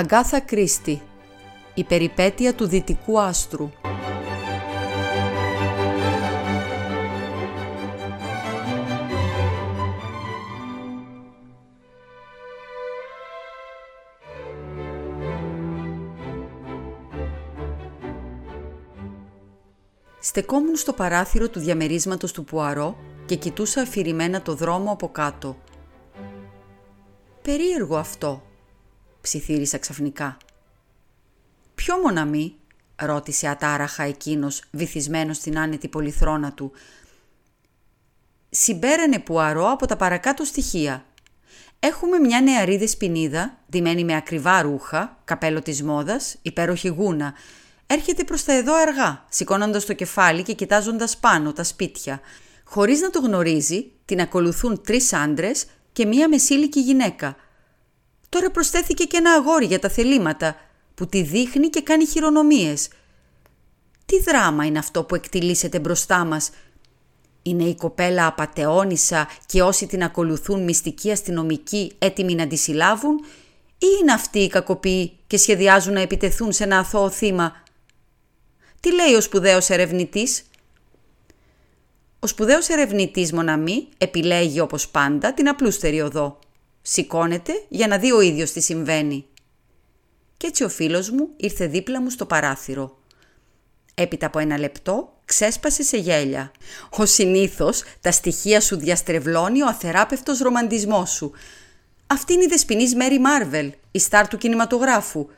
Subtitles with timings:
[0.00, 1.02] Αγκάθα Κρίστη
[1.74, 3.70] Η περιπέτεια του δυτικού άστρου
[20.20, 22.96] Στεκόμουν στο παράθυρο του διαμερίσματος του Πουαρό
[23.26, 25.56] και κοιτούσα αφηρημένα το δρόμο από κάτω.
[27.42, 28.42] «Περίεργο αυτό»,
[29.20, 30.36] ψιθύρισα ξαφνικά.
[31.74, 32.54] «Ποιο μοναμή»
[32.96, 36.72] ρώτησε ατάραχα εκείνος, βυθισμένος στην άνετη πολυθρόνα του.
[38.50, 41.04] «Συμπέρανε Πουαρό από τα παρακάτω στοιχεία.
[41.78, 47.34] Έχουμε μια νεαρή δεσποινίδα, ντυμένη με ακριβά ρούχα, καπέλο της μόδας, υπέροχη γούνα,
[47.86, 52.20] έρχεται προς τα εδώ αργά, σηκώνοντας το κεφάλι και κοιτάζοντας πάνω τα σπίτια.
[52.64, 57.36] Χωρίς να το γνωρίζει, την ακολουθούν τρεις άντρες και μία μεσήλικη γυναίκα.
[58.30, 60.56] Τώρα προσθέθηκε και ένα αγόρι για τα θελήματα,
[60.94, 62.88] που τη δείχνει και κάνει χειρονομίες.
[64.06, 66.50] Τι δράμα είναι αυτό που εκτιλήσεται μπροστά μας;
[67.42, 73.24] Είναι η κοπέλα απατεώνησα και όσοι την ακολουθούν μυστικοί αστυνομικοί έτοιμοι να τη συλλάβουν;
[73.78, 77.62] Ή είναι αυτοί οι κακοποιοί και σχεδιάζουν να επιτεθούν σε ένα αθώο θύμα;
[78.80, 80.42] Τι λέει ο σπουδαίος ερευνητής;
[82.20, 86.38] Ο σπουδαίος ερευνητής Μοναμή επιλέγει όπως πάντα την απλούστερη οδό.
[86.82, 89.24] Σηκώνεται για να δει ο ίδιος τι συμβαίνει.
[90.36, 92.98] Κι έτσι ο φίλος μου ήρθε δίπλα μου στο παράθυρο.
[93.94, 96.52] Έπειτα από ένα λεπτό ξέσπασε σε γέλια.
[96.90, 101.32] Ο συνήθως τα στοιχεία σου διαστρεβλώνει ο αθεράπευτος ρομαντισμός σου.
[102.06, 105.28] Αυτή είναι η δεσποινής Μέρι Μάρβελ, η στάρ του κινηματογράφου,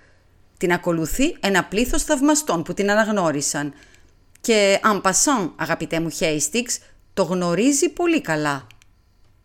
[0.58, 3.72] την ακολουθεί ένα πλήθος θαυμαστών που την αναγνώρισαν.
[4.40, 6.78] Και αν πασάν, αγαπητέ μου Χέιστιξ,
[7.14, 8.66] το γνωρίζει πολύ καλά.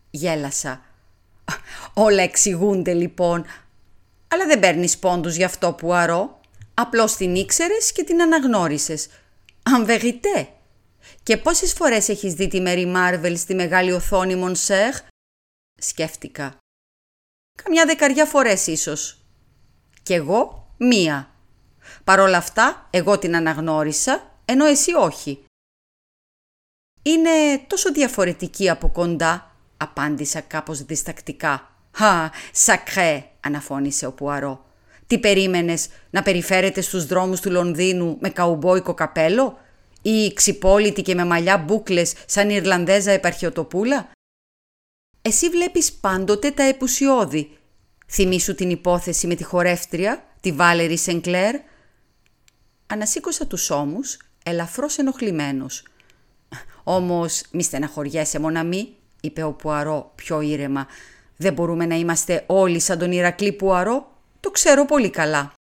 [0.09, 0.81] Γέλασα.
[1.93, 3.45] Όλα εξηγούνται λοιπόν.
[4.27, 6.39] Αλλά δεν παίρνεις πόντους για αυτό που αρώ.
[6.73, 9.07] Απλώς την ήξερες και την αναγνώρισες.
[9.63, 10.49] Αν βεγητέ.
[11.23, 14.93] Και πόσες φορές έχεις δει τη Μέρι Μάρβελ στη μεγάλη οθόνη Μονσέρ;
[15.81, 16.57] Σκέφτηκα.
[17.63, 19.25] Καμιά δεκαριά φορές ίσως.
[20.03, 21.31] Κι εγώ μία.
[22.03, 25.43] Παρ' όλα αυτά, εγώ την αναγνώρισα, ενώ εσύ όχι.
[27.01, 29.46] «Είναι τόσο διαφορετική από κοντά»,
[29.77, 31.71] απάντησα κάπως διστακτικά.
[31.91, 34.65] «Χα, σακρέ», αναφώνησε ο Πουαρό.
[35.07, 39.57] «Τι περίμενες, να περιφέρετε στους δρόμους του Λονδίνου με καουμπόικο καπέλο
[40.01, 44.09] ή ξυπόλυτη και με μαλλιά μπούκλες σαν Ιρλανδέζα επαρχιοτοπούλα»
[45.21, 47.57] Εσύ βλέπεις πάντοτε τα επουσιώδη.
[48.07, 51.55] Θυμήσου την υπόθεση με τη χορεύτρια τη Βάλερη Σενκλέρ.
[52.87, 55.83] Ανασήκωσα τους ώμους, ελαφρώς ενοχλημένος.
[56.83, 60.87] «Όμως μη στεναχωριέσαι μοναμή», είπε ο Πουαρό πιο ήρεμα.
[61.37, 65.53] «Δεν μπορούμε να είμαστε όλοι σαν τον Ηρακλή Πουαρό, το ξέρω πολύ καλά».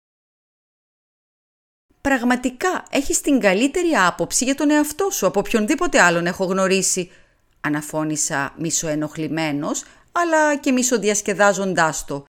[2.02, 7.12] «Πραγματικά έχεις την καλύτερη άποψη για τον εαυτό σου από οποιονδήποτε άλλον έχω γνωρίσει»,
[7.62, 12.26] αναφώνησα μισοενοχλημένος, αλλά και μισοδιασκεδάζοντάς το.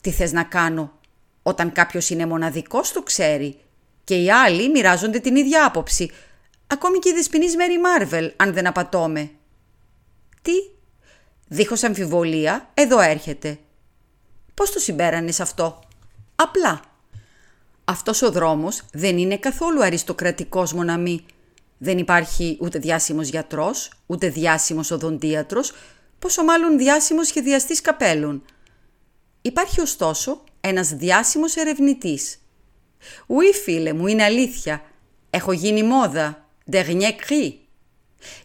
[0.00, 0.98] «Τι θες να κάνω,
[1.42, 3.60] όταν κάποιος είναι μοναδικός το ξέρει
[4.04, 6.10] και οι άλλοι μοιράζονται την ίδια άποψη.
[6.66, 9.30] Ακόμη και η δεσποινής Μέρι Μάρβελ, αν δεν απατώμε.
[10.46, 10.52] Τι,
[11.48, 13.58] δίχως αμφιβολία, εδώ έρχεται.
[14.54, 15.82] Πώς το συμπέρανες αυτό;
[16.36, 16.80] Απλά.
[17.84, 21.24] Αυτός ο δρόμος δεν είναι καθόλου αριστοκρατικός μοναμή.
[21.78, 25.72] Δεν υπάρχει ούτε διάσημος γιατρός, ούτε διάσημος οδοντίατρος,
[26.18, 28.42] πόσο μάλλον διάσημος σχεδιαστής καπέλων.
[29.42, 32.38] Υπάρχει ωστόσο ένας διάσημος ερευνητής.
[33.26, 34.82] «Ουί φίλε μου, είναι αλήθεια.
[35.30, 36.48] Έχω γίνει μόδα.
[36.70, 37.52] Dernier cri».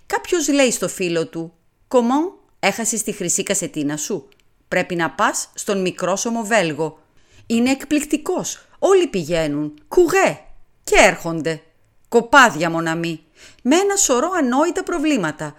[0.06, 1.54] Κάποιος λέει στο φίλο του
[1.91, 4.28] «Comment έχασες τη χρυσή κασετίνα σου.
[4.68, 7.00] Πρέπει να πας στον μικρόσωμο Βέλγο.
[7.47, 8.66] Είναι εκπληκτικός.
[8.79, 9.74] Όλοι πηγαίνουν.
[9.88, 10.40] Κουγέ.
[10.84, 11.62] Και έρχονται.
[12.09, 13.24] Κοπάδια μοναμή.
[13.63, 15.56] Με ένα σωρό ανόητα προβλήματα.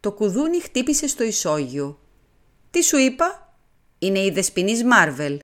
[0.00, 1.98] Το κουδούνι χτύπησε στο ισόγειο.
[2.70, 3.56] Τι σου είπα,
[3.98, 5.38] είναι η δεσποινής Μάρβελ.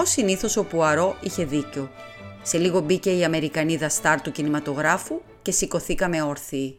[0.00, 1.90] Ο συνήθως ο Πουαρό είχε δίκιο.
[2.42, 6.78] Σε λίγο μπήκε η Αμερικανίδα στάρ του κινηματογράφου και σηκωθήκαμε όρθιοι.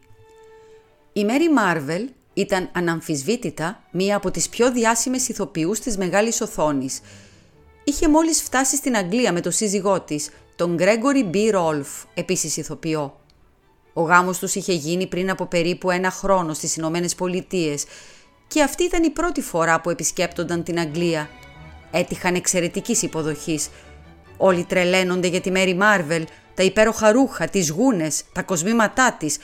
[1.14, 7.00] Η Μέρι Μάρβελ ήταν αναμφισβήτητα μία από τις πιο διάσημες ηθοποιούς της μεγάλης οθόνης.
[7.84, 13.20] Είχε μόλις φτάσει στην Αγγλία με το σύζυγό της, τον Γκρέγκορι Μπι Ρόλφ, επίσης ηθοποιό.
[13.94, 17.86] Ο γάμος τους είχε γίνει πριν από περίπου ένα χρόνο στις Ηνωμένες Πολιτείες
[18.48, 21.30] και αυτή ήταν η πρώτη φορά που επισκέπτονταν την Αγγλία.
[21.92, 23.70] Έτυχαν εξαιρετικής υποδοχής.
[24.46, 29.38] Όλοι τρελαίνονται για τη Μέρι Μάρβελ, τα υπέροχα ρούχα, τις γούνες, τα κοσμήματά της.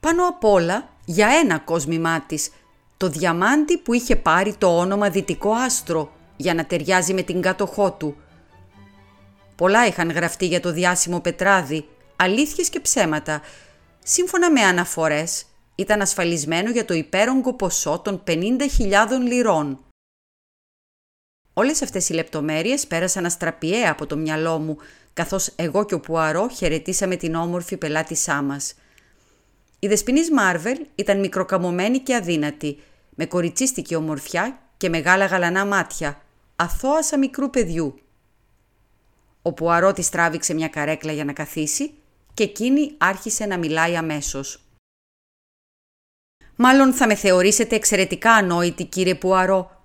[0.00, 2.50] Πάνω απ' όλα για ένα κόσμημά της,
[2.96, 7.92] το διαμάντι που είχε πάρει το όνομα Δυτικό Άστρο για να ταιριάζει με την κάτοχό
[7.92, 8.16] του.
[9.56, 13.40] Πολλά είχαν γραφτεί για το διάσημο πετράδι, αλήθειες και ψέματα.
[14.04, 18.36] Σύμφωνα με αναφορές, ήταν ασφαλισμένο για το υπέρογκο ποσό των 50.000
[19.26, 19.78] λιρών.
[21.58, 24.76] Όλες αυτές οι λεπτομέρειες πέρασαν αστραπιαία από το μυαλό μου,
[25.12, 28.74] καθώς εγώ και ο Πουαρό χαιρετήσαμε την όμορφη πελάτησά μας.
[29.78, 32.78] Η δεσποινής Μάρβελ ήταν μικροκαμωμένη και αδύνατη,
[33.14, 36.22] με κοριτσίστικη ομορφιά και μεγάλα γαλανά μάτια,
[36.56, 38.00] αθώασα μικρού παιδιού.
[39.42, 41.92] Ο Πουαρό της τράβηξε μια καρέκλα για να καθίσει
[42.34, 44.62] και εκείνη άρχισε να μιλάει αμέσως.
[46.56, 49.77] «Μάλλον θα με θεωρήσετε εξαιρετικά ανόητη, κύριε Πουαρό,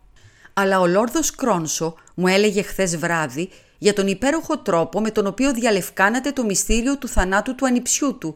[0.53, 5.53] αλλά ο Λόρδος Κρόνσο μου έλεγε χθες βράδυ για τον υπέροχο τρόπο με τον οποίο
[5.53, 8.35] διαλευκάνατε το μυστήριο του θανάτου του ανιψιού του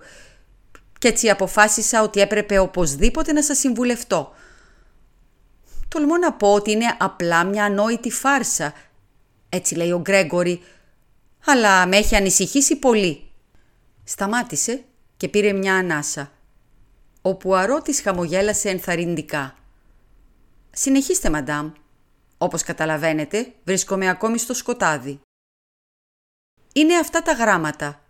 [1.00, 4.34] και έτσι αποφάσισα ότι έπρεπε οπωσδήποτε να σας συμβουλευτώ.
[5.88, 8.74] Τολμώ να πω ότι είναι απλά μια ανόητη φάρσα,
[9.50, 10.62] έτσι λέει ο Γκρέγκορη,
[11.46, 13.22] αλλά με έχει ανησυχήσει πολύ.
[14.04, 14.84] Σταμάτησε
[15.18, 16.32] και πήρε μια ανάσα.
[17.22, 19.56] Ο Πουαρό της χαμογέλασε ενθαρρυντικά.
[20.72, 21.72] «Συνεχίστε, μαντάμ.
[22.38, 25.20] Όπως καταλαβαίνετε, βρίσκομαι ακόμη στο σκοτάδι».
[26.74, 28.02] «Είναι αυτά τα γράμματα»,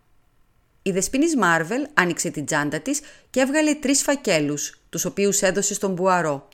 [0.88, 5.94] η δεσποινής Μάρβελ άνοιξε την τσάντα της και έβγαλε τρεις φακέλους, τους οποίους έδωσε στον
[5.94, 6.48] Μπουαρό.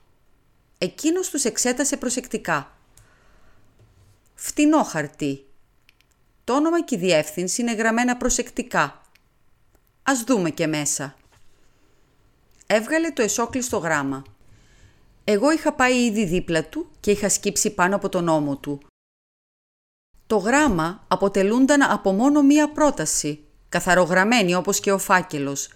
[0.78, 2.78] Εκείνος τους εξέτασε προσεκτικά.
[4.36, 5.46] Φτηνό χαρτί.
[6.44, 9.02] Το όνομα και η διεύθυνση είναι γραμμένα προσεκτικά.
[10.04, 11.16] Ας δούμε και μέσα.
[12.68, 14.24] Έβγαλε το εσόκλειστο γράμμα.
[15.24, 18.81] Εγώ είχα πάει ήδη δίπλα του και είχα σκύψει πάνω από τον ώμο του.
[20.28, 25.70] Το γράμμα αποτελούνταν από μόνο μία πρόταση καθαρογραμμένη όπως και ο φάκελος.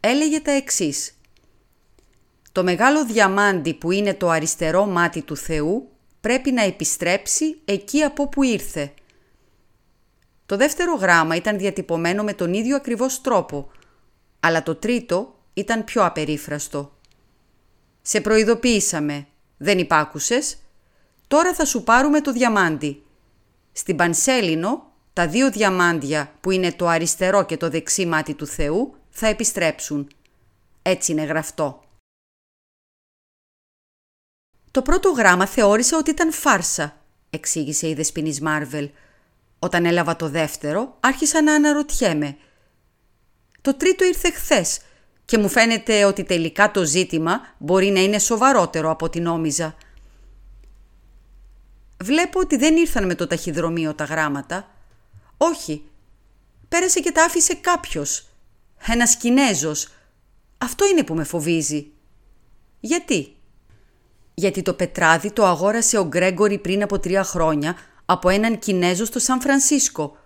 [0.00, 1.18] Έλεγε τα εξής.
[2.52, 5.88] Το μεγάλο διαμάντι που είναι το αριστερό μάτι του Θεού
[6.20, 8.94] πρέπει να επιστρέψει εκεί από που ήρθε.
[10.46, 13.70] Το δεύτερο γράμμα ήταν διατυπωμένο με τον ίδιο ακριβώς τρόπο,
[14.40, 16.92] αλλά το τρίτο ήταν πιο απερίφραστο.
[18.06, 20.56] «Σε προειδοποίησαμε, δεν υπάκουσες,
[21.26, 23.02] τώρα θα σου πάρουμε το διαμάντι.
[23.72, 28.96] Στην Πανσέλινο τα δύο διαμάντια που είναι το αριστερό και το δεξί μάτι του Θεού
[29.10, 30.10] θα επιστρέψουν.
[30.82, 31.84] Έτσι είναι γραφτό.
[34.70, 36.96] Το πρώτο γράμμα θεώρησα ότι ήταν φάρσα,
[37.30, 38.90] εξήγησε η δεσποινής Μάρβελ.
[39.58, 42.36] Όταν έλαβα το δεύτερο, άρχισα να αναρωτιέμαι.
[43.60, 44.80] Το τρίτο ήρθε χθες
[45.24, 49.74] και μου φαίνεται ότι τελικά το ζήτημα μπορεί να είναι σοβαρότερο από ό,τι νόμιζα.
[52.02, 54.68] Βλέπω ότι δεν ήρθαν με το ταχυδρομείο τα γράμματα,
[55.36, 55.84] όχι.
[56.68, 58.28] Πέρασε και τα άφησε κάποιος.
[58.86, 59.88] Ένας Κινέζος.
[60.58, 61.86] Αυτό είναι που με φοβίζει.
[62.80, 63.36] Γιατί;
[64.34, 69.18] Γιατί το πετράδι το αγόρασε ο Γκρέγκορη πριν από τρία χρόνια από έναν Κινέζο στο
[69.18, 70.16] Σαν Φρανσίσκο.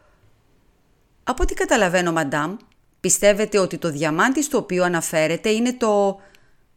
[1.24, 2.56] Από ό,τι καταλαβαίνω, μαντάμ,
[3.00, 6.20] πιστεύετε ότι το διαμάντι στο οποίο αναφέρεται είναι το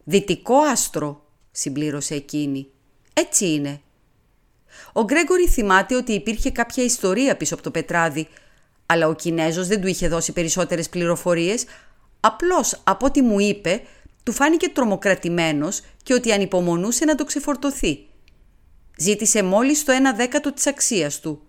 [0.04, 2.66] δυτικό άστρο, συμπλήρωσε εκείνη.
[3.12, 3.80] Έτσι είναι.
[4.92, 8.28] Ο Γκρέγκορη θυμάται ότι υπήρχε κάποια ιστορία πίσω από το πετράδι,
[8.86, 11.64] αλλά ο Κινέζος δεν του είχε δώσει περισσότερες πληροφορίες,
[12.20, 13.82] απλώς από ό,τι μου είπε,
[14.22, 18.06] του φάνηκε τρομοκρατημένος και ότι ανυπομονούσε να το ξεφορτωθεί.
[18.96, 21.42] Ζήτησε μόλις το ένα δέκατο της αξίας του.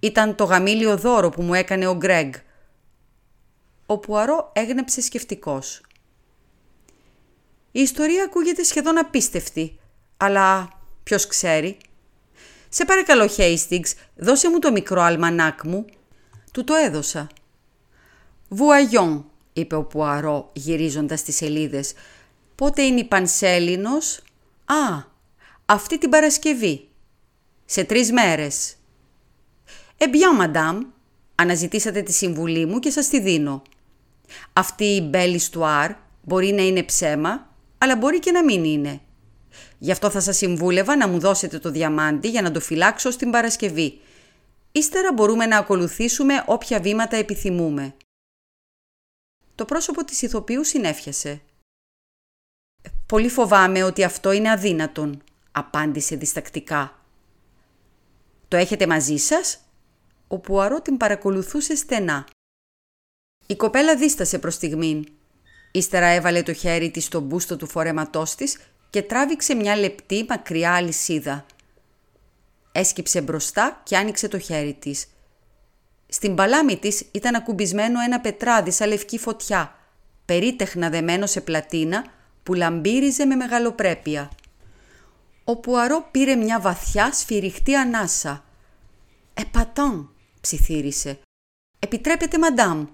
[0.00, 2.32] Ήταν το γαμήλιο δώρο που μου έκανε ο Γκρέγκ.
[3.86, 5.80] Ο Πουαρό έγνεψε σκεφτικός.
[7.72, 9.78] Η ιστορία ακούγεται σχεδόν απίστευτη,
[10.16, 10.68] αλλά
[11.04, 11.76] Ποιος ξέρει.
[12.68, 15.84] Σε παρακαλώ, Χέιστιγκς, δώσε μου το μικρό αλμανάκ μου.
[16.52, 17.26] Του το έδωσα.
[18.48, 21.92] Βουαγιόν, είπε ο Πουαρό γυρίζοντας τις σελίδες.
[22.54, 24.20] Πότε είναι η Πανσέλινος;
[24.64, 25.02] Α,
[25.66, 26.88] αυτή την Παρασκευή.
[27.64, 28.76] Σε τρεις μέρες.
[29.96, 30.80] Εμπιάν, μαντάμ,
[31.34, 33.62] αναζητήσατε τη συμβουλή μου και σας τη δίνω.
[34.52, 39.00] Αυτή η μπέλη στουάρ μπορεί να είναι ψέμα, αλλά μπορεί και να μην είναι.
[39.78, 43.30] Γι' αυτό θα σας συμβούλευα να μου δώσετε το διαμάντι για να το φυλάξω στην
[43.30, 44.00] Παρασκευή.
[44.72, 47.94] Ύστερα μπορούμε να ακολουθήσουμε όποια βήματα επιθυμούμε.
[49.54, 51.40] Το πρόσωπο της ηθοποιού συνέφιασε.
[53.06, 56.98] «Πολύ φοβάμαι ότι αυτό είναι αδύνατον», απάντησε διστακτικά.
[58.48, 59.58] «Το έχετε μαζί σας»
[60.28, 62.26] Ο Πουαρό την παρακολουθούσε στενά.
[63.46, 65.06] Η κοπέλα δίστασε προς στιγμήν.
[65.70, 68.58] Ύστερα έβαλε το χέρι της στο μπούστο του φορέματός της
[68.90, 71.46] και τράβηξε μια λεπτή μακριά αλυσίδα.
[72.72, 75.06] Έσκυψε μπροστά και άνοιξε το χέρι της.
[76.08, 79.76] Στην παλάμη της ήταν ακουμπισμένο ένα πετράδι σαν λευκή φωτιά.
[80.24, 82.04] περίτεχνα δεμένο σε πλατίνα
[82.42, 84.30] που λαμπύριζε με μεγαλοπρέπεια.
[85.44, 88.44] Ο Πουαρό πήρε μια βαθιά σφυριχτή ανάσα.
[89.34, 91.18] «Επατόν», ψιθύρισε.
[91.78, 92.86] «Επιτρέπετε, μαντάμ».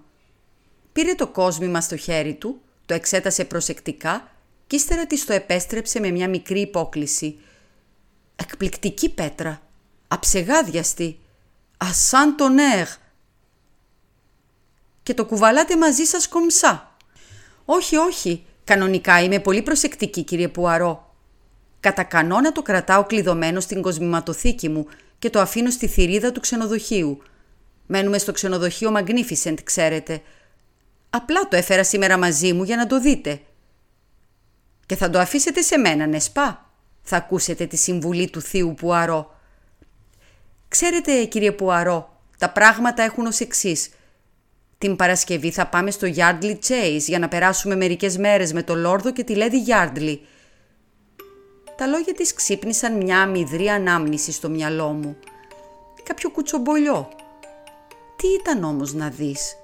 [0.92, 4.30] Πήρε το κόσμημα στο χέρι του, το εξέτασε προσεκτικά
[4.66, 7.38] και ύστερα της το επέστρεψε με μια μικρή υπόκληση.
[8.37, 9.62] «Εκπληκτική πέτρα,
[10.09, 11.18] αψεγάδιαστη,
[11.76, 12.56] ασάν τον
[15.02, 16.97] «Και το κουβαλάτε μαζί σας κομψά».
[17.64, 21.14] «Όχι, όχι, κανονικά είμαι πολύ προσεκτική κύριε Πουαρό.
[21.80, 24.87] Κατά κανόνα το κρατάω κλειδωμένο στην κοσμηματοθήκη μου
[25.18, 27.23] και το αφήνω στη θηρίδα του ξενοδοχείου.
[27.87, 30.23] Μένουμε στο ξενοδοχείο Magnificent, ξέρετε.
[31.11, 33.40] Απλά το έφερα σήμερα μαζί μου για να το δείτε.
[34.87, 36.71] Και θα το αφήσετε σε μένα, νεσπά.
[37.02, 39.35] Θα ακούσετε τη συμβουλή του θείου Πουαρό.
[40.69, 43.90] Ξέρετε, κύριε Πουαρό, τα πράγματα έχουν ως εξής.
[44.79, 49.12] Την Παρασκευή θα πάμε στο Yardley Chase για να περάσουμε μερικές μέρες με το Λόρδο
[49.12, 50.19] και τη Λέδη Yardley.
[51.76, 55.17] Τα λόγια της ξύπνησαν μια αμυδρή ανάμνηση στο μυαλό μου.
[56.02, 57.09] Κάποιο κουτσομπολιό.
[58.17, 59.57] Τι ήταν όμως να δεις;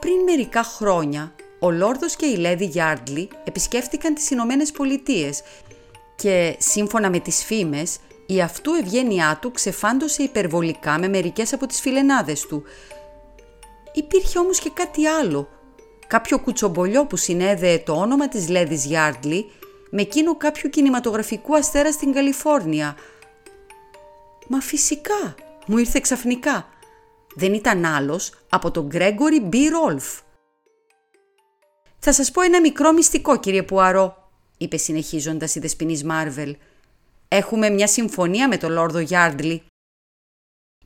[0.00, 5.42] Πριν μερικά χρόνια, ο Λόρδος και η Λέδη Γιάρντλι επισκέφτηκαν τις Ηνωμένες Πολιτείες
[6.16, 11.80] και, σύμφωνα με τις φήμες, η αυτού ευγένειά του ξεφάντωσε υπερβολικά με μερικές από τις
[11.80, 12.62] φιλενάδες του.
[13.92, 15.48] Υπήρχε όμως και κάτι άλλο.
[16.06, 19.50] Κάποιο κουτσομπολιό που συνέδεε το όνομα της Λέδης Γιάρντλι
[19.90, 22.96] με εκείνο κάποιου κινηματογραφικού αστέρα στην Καλιφόρνια.
[24.46, 25.34] Μα φυσικά,
[25.66, 26.68] μου ήρθε ξαφνικά.
[27.34, 30.20] Δεν ήταν άλλος από τον Γκρέγκορι Μπι Ρόλφ.
[31.98, 36.56] «Θα σας πω ένα μικρό μυστικό, κύριε Πουαρό», είπε συνεχίζοντας η δεσποινής Μάρβελ.
[37.28, 39.62] «Έχουμε μια συμφωνία με τον Λόρδο Γιάρντλι.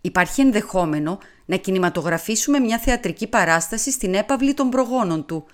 [0.01, 5.47] Υπάρχει ενδεχόμενο να κινηματογραφήσουμε μια θεατρική παράσταση στην έπαυλη των προγόνων του.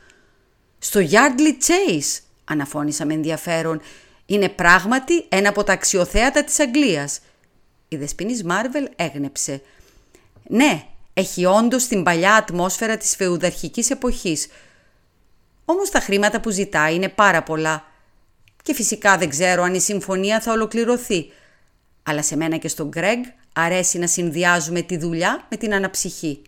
[0.78, 3.80] Στο Yardley Chase, αναφώνησα με ενδιαφέρον.
[4.26, 7.20] Είναι πράγματι ένα από τα αξιοθέατα της Αγγλίας.
[7.88, 9.62] Η δεσποινής Μάρβελ έγνεψε.
[10.50, 14.48] Ναι, έχει όντως την παλιά ατμόσφαιρα της φεουδαρχικής εποχής.
[15.64, 17.84] Όμως τα χρήματα που ζητάει είναι πάρα πολλά.
[18.62, 21.30] Και φυσικά δεν ξέρω αν η συμφωνία θα ολοκληρωθεί.
[22.02, 26.42] Αλλά σε μένα και στον Γκρέγκ αρέσει να συνδυάζουμε τη δουλειά με την αναψυχή.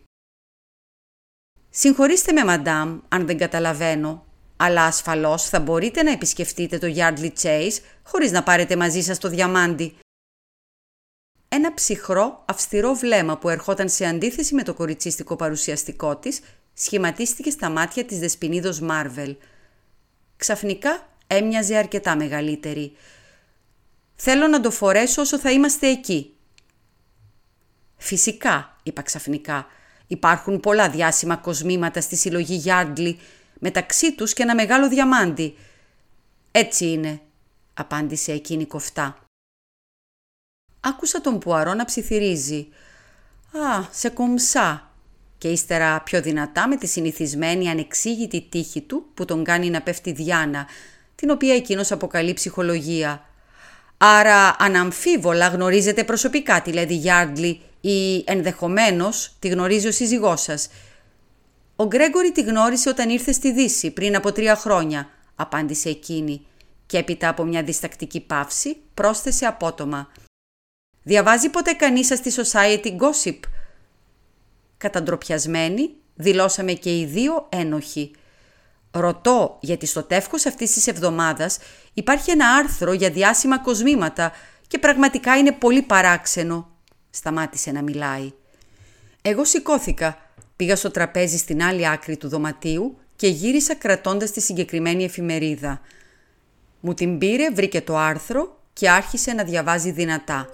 [1.70, 4.24] Συγχωρήστε με, μαντάμ, αν δεν καταλαβαίνω,
[4.56, 9.28] αλλά ασφαλώς θα μπορείτε να επισκεφτείτε το Yardley Chase χωρίς να πάρετε μαζί σας το
[9.28, 9.96] διαμάντι.
[11.52, 16.40] Ένα ψυχρό, αυστηρό βλέμμα που ερχόταν σε αντίθεση με το κοριτσίστικο παρουσιαστικό της
[16.74, 19.36] σχηματίστηκε στα μάτια της δεσποινίδος Μάρβελ.
[20.36, 22.92] Ξαφνικά έμοιαζε αρκετά μεγαλύτερη.
[24.16, 26.34] «Θέλω να το φορέσω όσο θα είμαστε εκεί».
[27.96, 29.66] «Φυσικά», είπα ξαφνικά.
[30.06, 33.14] «Υπάρχουν πολλά διάσημα κοσμήματα στη συλλογή Yardley
[33.58, 35.56] μεταξύ τους και ένα μεγάλο διαμάντι.
[36.50, 37.20] «Έτσι είναι»,
[37.74, 39.29] απάντησε εκείνη κοφτά.
[40.80, 42.68] Άκουσα τον Πουαρό να ψιθυρίζει.
[43.52, 44.90] «Α, σε κομψά»
[45.38, 50.12] και ύστερα πιο δυνατά με τη συνηθισμένη ανεξήγητη τύχη του που τον κάνει να πέφτει
[50.12, 50.66] διάνα,
[51.14, 53.24] την οποία εκείνος αποκαλεί ψυχολογία.
[53.96, 60.68] Άρα αναμφίβολα γνωρίζετε προσωπικά τη Λέδη Γιάρντλι ή ενδεχομένως τη γνωρίζει ο σύζυγός σας–
[61.80, 66.46] «Ο Γκρέγκορη τη γνώρισε όταν ήρθε στη Δύση πριν από τρία χρόνια», απάντησε εκείνη
[66.86, 70.08] και έπειτα από μια διστακτική παύση πρόσθεσε απότομα.
[71.02, 73.38] «Διαβάζει ποτέ κανείς σας τη Society Gossip»
[74.76, 78.10] Καταντροπιασμένοι δηλώσαμε και οι δύο ένοχοι.
[78.90, 81.58] Ρωτώ γιατί στο τεύχος αυτής της εβδομάδας
[81.92, 84.32] υπάρχει ένα άρθρο για διάσημα κοσμήματα
[84.66, 86.68] και πραγματικά είναι πολύ παράξενο.
[87.10, 88.32] Σταμάτησε να μιλάει.
[89.22, 90.30] Εγώ σηκώθηκα
[90.60, 95.80] Πήγα στο τραπέζι στην άλλη άκρη του δωματίου και γύρισα κρατώντας τη συγκεκριμένη εφημερίδα.
[96.80, 100.48] Μου την πήρε, βρήκε το άρθρο και άρχισε να διαβάζει δυνατά.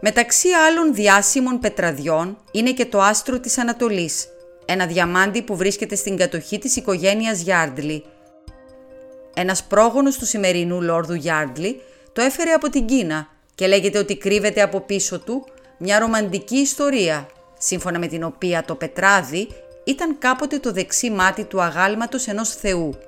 [0.00, 4.26] Μεταξύ άλλων διάσημων πετραδιών είναι και το άστρο της Ανατολής,
[4.64, 8.04] ένα διαμάντι που βρίσκεται στην κατοχή της οικογένειας Γιάρντλι.
[9.34, 11.80] Ένας πρόγονος του σημερινού Λόρδου Γιάρντλι
[12.12, 15.46] το έφερε από την Κίνα και λέγεται ότι κρύβεται από πίσω του
[15.78, 17.26] μια ρομαντική ιστορία
[17.58, 19.48] σύμφωνα με την οποία το πετράδι
[19.84, 22.98] ήταν κάποτε το δεξί μάτι του αγάλματος ενός θεού.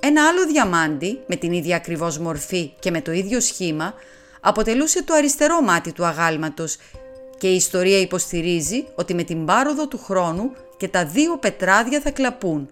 [0.00, 3.94] Ένα άλλο διαμάντι, με την ίδια ακριβώς μορφή και με το ίδιο σχήμα,
[4.40, 6.76] αποτελούσε το αριστερό μάτι του αγάλματος
[7.38, 12.10] και η ιστορία υποστηρίζει ότι με την πάροδο του χρόνου και τα δύο πετράδια θα
[12.10, 12.70] κλαπούν.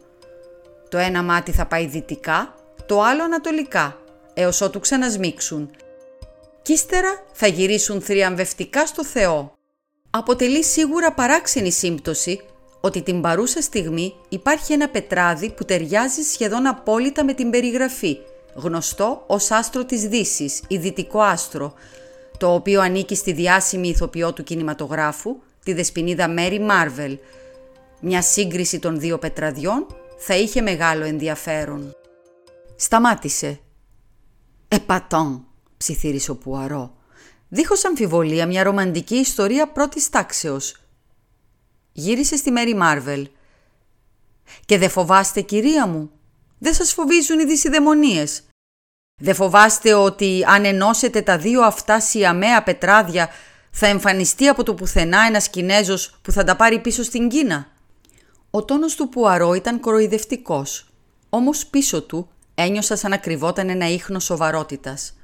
[0.89, 2.55] Το ένα μάτι θα πάει δυτικά,
[2.87, 3.99] το άλλο ανατολικά,
[4.35, 5.71] έως ότου ξανασμίξουν.
[6.63, 9.57] Κι ύστερα θα γυρίσουν θριαμβευτικά στο Θεό
[10.11, 12.41] αποτελεί σίγουρα παράξενη σύμπτωση
[12.81, 18.19] ότι την παρούσα στιγμή υπάρχει ένα πετράδι που ταιριάζει σχεδόν απόλυτα με την περιγραφή,
[18.57, 21.75] γνωστό ως άστρο της Δύσης, η δυτικό άστρο,
[22.39, 27.19] το οποίο ανήκει στη διάσημη ηθοποιό του κινηματογράφου, τη δεσποινίδα Μέρι Μάρβελ.
[28.01, 29.87] Μια σύγκριση των δύο πετραδιών
[30.17, 31.97] θα είχε μεγάλο ενδιαφέρον.
[32.77, 33.61] Σταμάτησε.
[34.69, 35.47] «Επατόν»,
[35.77, 36.95] ψιθύρισε ο Πουαρό.
[37.49, 40.77] Δίχως αμφιβολία μια ρομαντική ιστορία πρώτης τάξεως.
[41.93, 43.29] Γύρισε στη Μέρι Μάρβελ.
[44.65, 46.11] «Και δεν φοβάστε κυρία μου,
[46.59, 48.43] δεν σας φοβίζουν οι δυσιδαιμονίες.
[49.21, 53.29] Δεν φοβάστε ότι αν ενώσετε τα δύο αυτά σιαμαία πετράδια
[53.71, 57.67] θα εμφανιστεί από το πουθενά ένας Κινέζος που θα τα πάρει πίσω στην Κίνα.
[58.51, 60.87] Ο τόνος του Πουαρό ήταν κοροϊδευτικός,
[61.29, 65.17] όμως πίσω του ένιωσα σαν να κρυβόταν ένα ίχνος σοβαρότητας.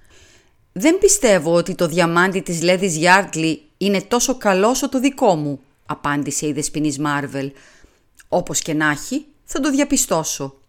[0.73, 5.61] «Δεν πιστεύω ότι το διαμάντι της Λέδης Γιάρτλι είναι τόσο καλό όσο το δικό μου»,
[5.87, 7.53] απάντησε η δεσποινής Μάρβελ.
[8.29, 10.62] «Όπως και να έχει, θα το διαπιστώσω».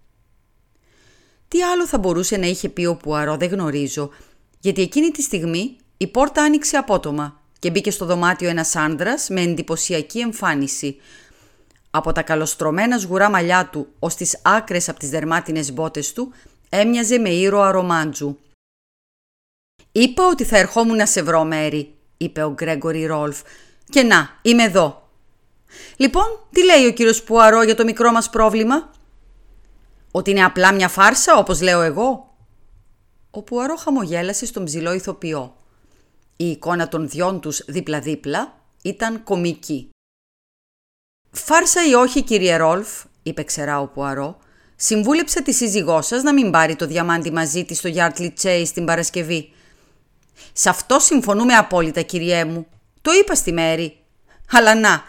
[1.53, 4.09] Τι άλλο θα μπορούσε να είχε πει ο Πουαρό δεν γνωρίζω,
[4.59, 9.41] γιατί εκείνη τη στιγμή η πόρτα άνοιξε απότομα και μπήκε στο δωμάτιο ένας άνδρας με
[9.41, 10.99] εντυπωσιακή εμφάνιση.
[11.91, 16.33] Από τα καλοστρωμένα σγουρά μαλλιά του ως τις άκρες από τις δερμάτινες μπότες του
[16.69, 18.37] έμοιαζε με ήρωα ρομάντζου.
[19.91, 23.41] «Είπα ότι θα ερχόμουν να σε βρω, Μέρι», είπε ο Γκρέγκορι Ρόλφ.
[23.89, 25.09] «Και να, είμαι εδώ».
[25.95, 28.91] «Λοιπόν, τι λέει ο κύριος Πουαρό για το μικρό μας πρόβλημα»
[30.15, 32.35] Ότι είναι απλά μια φάρσα όπως λέω εγώ.
[33.31, 35.55] Ο Πουαρό χαμογέλασε στον ψηλό ηθοποιό.
[36.35, 39.89] Η εικόνα των δυο τους δίπλα-δίπλα ήταν κομική.
[41.31, 44.37] «Φάρσα ή όχι κύριε Ρόλφ», είπε ξερά ο Πουαρό,
[44.75, 48.85] «συμβούλεψε τη σύζυγός σας να μην πάρει το διαμάντι μαζί της στο Yardley Chase την
[48.85, 49.51] Παρασκευή.
[50.53, 52.67] Σε αυτό συμφωνούμε απόλυτα κυριέ μου.
[53.01, 53.97] Το είπα στη Μέρη.
[54.51, 55.03] Αλλά να,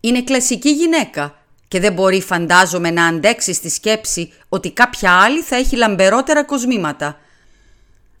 [0.00, 1.39] είναι κλασική γυναίκα
[1.70, 7.18] και δεν μπορεί φαντάζομαι να αντέξει στη σκέψη ότι κάποια άλλη θα έχει λαμπερότερα κοσμήματα.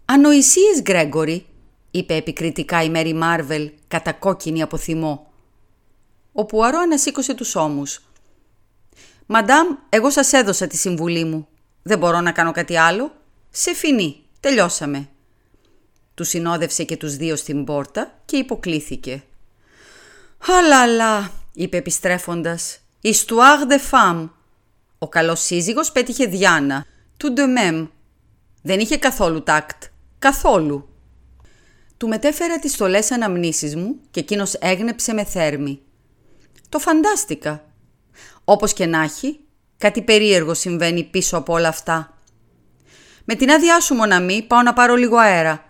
[0.04, 1.46] «Ανοησίες, Γκρέγκορι»,
[1.90, 5.32] είπε επικριτικά η Μέρι Μάρβελ, κατακόκκινη από θυμό.
[6.32, 8.00] Ο Πουαρό ανασήκωσε τους ώμους.
[9.26, 11.48] «Μαντάμ, εγώ σας έδωσα τη συμβουλή μου.
[11.82, 13.12] Δεν μπορώ να κάνω κάτι άλλο.
[13.50, 14.22] Σε φινή.
[14.40, 15.08] Τελειώσαμε».
[16.14, 19.22] Του συνόδευσε και τους δύο στην πόρτα και υποκλήθηκε.
[20.38, 24.28] «Αλαλά», είπε επιστρέφοντας, Histoire de femme.
[24.98, 26.86] Ο καλός σύζυγος πέτυχε Διάνα.
[27.16, 27.88] Του de même.
[28.62, 29.82] Δεν είχε καθόλου τάκτ.
[30.18, 30.88] Καθόλου.
[31.96, 35.80] Του μετέφερα τις στολές αναμνήσεις μου και εκείνος έγνεψε με θέρμη.
[36.68, 37.64] Το φαντάστηκα.
[38.44, 39.40] Όπως και να έχει,
[39.78, 42.18] κάτι περίεργο συμβαίνει πίσω από όλα αυτά.
[43.24, 45.64] Με την άδειά σου, Μοναμή, πάω να πάρω λίγο αέρα.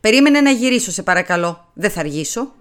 [0.00, 1.70] Περίμενε να γυρίσω, σε παρακαλώ.
[1.74, 2.54] Δεν θα αργήσω.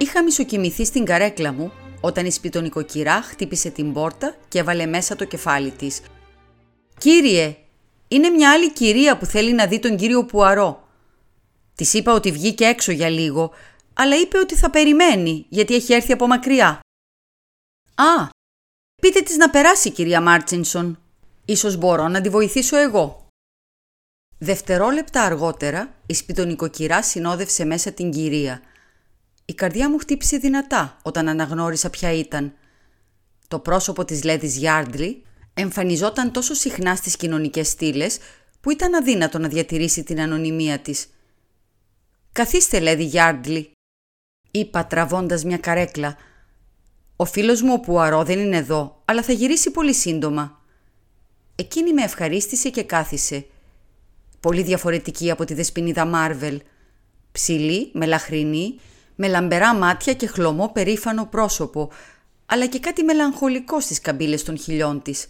[0.00, 5.24] Είχα μισοκοιμηθεί στην καρέκλα μου όταν η σπιτονικοκυρά χτύπησε την πόρτα και έβαλε μέσα το
[5.24, 6.00] κεφάλι της.
[6.98, 7.56] «Κύριε,
[8.08, 10.88] είναι μια άλλη κυρία που θέλει να δει τον κύριο Πουαρό».
[11.74, 13.50] Της είπα ότι βγήκε έξω για λίγο,
[13.94, 16.80] αλλά είπε ότι θα περιμένει γιατί έχει έρθει από μακριά.
[17.94, 18.28] «Α,
[19.02, 20.98] πείτε της να περάσει κυρία Μάρτσινσον.
[21.44, 23.26] Ίσως μπορώ να τη βοηθήσω εγώ».
[24.38, 28.62] Δευτερόλεπτα αργότερα η σπιτονικοκυρά συνόδευσε μέσα την κυρία–
[29.50, 32.52] η καρδιά μου χτύπησε δυνατά όταν αναγνώρισα ποια ήταν.
[33.48, 35.22] Το πρόσωπο της Λέδης Γιάρντλι
[35.54, 38.18] εμφανιζόταν τόσο συχνά στις κοινωνικές στήλες
[38.60, 41.06] που ήταν αδύνατο να διατηρήσει την ανωνυμία της.
[42.32, 43.72] «Καθίστε, Λέδη Γιάρντλι»,
[44.50, 46.16] είπα τραβώντας μια καρέκλα.
[47.16, 50.62] «Ο φίλος μου ο Πουαρό δεν είναι εδώ, αλλά θα γυρίσει πολύ σύντομα».
[51.54, 53.46] Εκείνη με ευχαρίστησε και κάθισε.
[54.40, 56.60] Πολύ διαφορετική από τη δεσποινίδα Μάρβελ.
[57.32, 58.80] Ψηλή, μελαχρινή
[59.22, 61.90] με λαμπερά μάτια και χλωμό περήφανο πρόσωπο,
[62.46, 65.26] αλλά και κάτι μελαγχολικό στις καμπύλες των χιλιών της.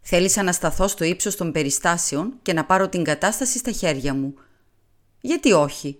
[0.00, 4.34] Θέλησα να σταθώ στο ύψος των περιστάσεων και να πάρω την κατάσταση στα χέρια μου.
[5.20, 5.98] Γιατί όχι;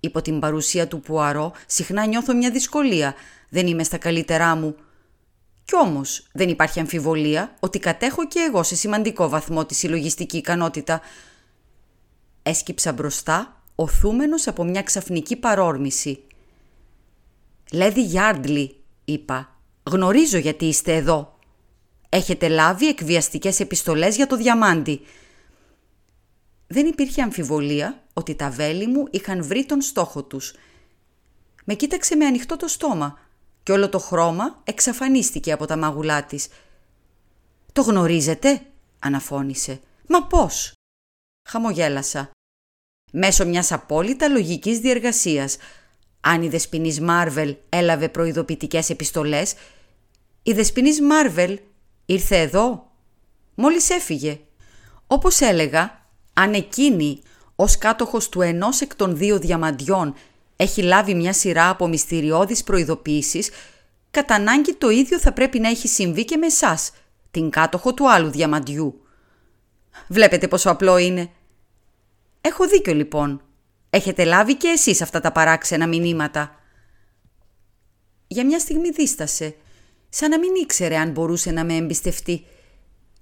[0.00, 3.14] Υπό την παρουσία του Πουαρό συχνά νιώθω μια δυσκολία.
[3.48, 4.76] Δεν είμαι στα καλύτερά μου.
[5.64, 11.00] Κι όμως δεν υπάρχει αμφιβολία ότι κατέχω και εγώ σε σημαντικό βαθμό τη συλλογιστική ικανότητα.
[12.42, 16.22] Έσκυψα μπροστά οθούμενος από μια ξαφνική παρόρμηση.
[17.72, 21.38] «Λέδι Γιάρντλι», είπα, «γνωρίζω γιατί είστε εδώ.
[22.08, 25.00] Έχετε λάβει εκβιαστικές επιστολές για το διαμάντι».
[26.66, 30.54] Δεν υπήρχε αμφιβολία ότι τα βέλη μου είχαν βρει τον στόχο τους.
[31.64, 33.18] Με κοίταξε με ανοιχτό το στόμα
[33.62, 36.48] και όλο το χρώμα εξαφανίστηκε από τα μαγουλά της.
[37.72, 38.62] «Το γνωρίζετε»
[38.98, 39.80] αναφώνησε.
[40.08, 40.72] «Μα πώς»
[41.48, 42.30] Χαμογέλασα
[43.12, 45.56] μέσω μιας απόλυτα λογικής διεργασίας.
[46.20, 49.54] αν η Δεσποινής Μάρβελ έλαβε προειδοποιητικές επιστολές.
[50.42, 51.58] Η Δεσποινής Μάρβελ
[52.06, 52.90] ήρθε εδώ.
[53.54, 54.38] Μόλις έφυγε.
[55.06, 57.22] Όπως έλεγα, αν εκείνη
[57.56, 60.14] ως κάτοχος του ενός εκ των δύο διαμαντιών
[60.56, 63.50] έχει λάβει μια σειρά από μυστηριώδεις προειδοποίησεις,
[64.10, 66.92] κατά ανάγκη το ίδιο θα πρέπει να έχει συμβεί και με εσάς,
[67.30, 69.00] την κάτοχο του άλλου διαμαντιού.
[70.08, 71.30] Βλέπετε πόσο απλό είναι.
[72.46, 73.42] Έχω δίκιο λοιπόν.
[73.90, 76.54] Έχετε λάβει και εσείς αυτά τα παράξενα μηνύματα.
[78.26, 79.54] Για μια στιγμή δίστασε,
[80.08, 82.44] σαν να μην ήξερε αν μπορούσε να με εμπιστευτεί.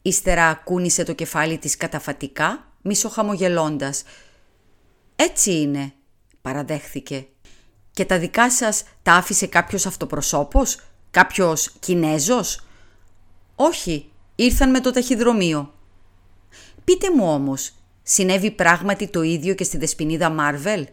[0.02, 4.02] Ύστερα κούνησε το κεφάλι της καταφατικά, μισοχαμογελώντας.
[5.16, 5.92] «Έτσι είναι»,
[6.42, 7.26] παραδέχθηκε.
[7.90, 12.66] «Και τα δικά σας τα άφησε κάποιος αυτοπροσώπος, κάποιος Κινέζος»
[13.56, 15.74] «Όχι, ήρθαν με το ταχυδρομείο».
[16.84, 17.72] «Πείτε μου όμως,
[18.04, 20.86] συνέβη πράγματι το ίδιο και στη δεσποινίδα Μάρβελ»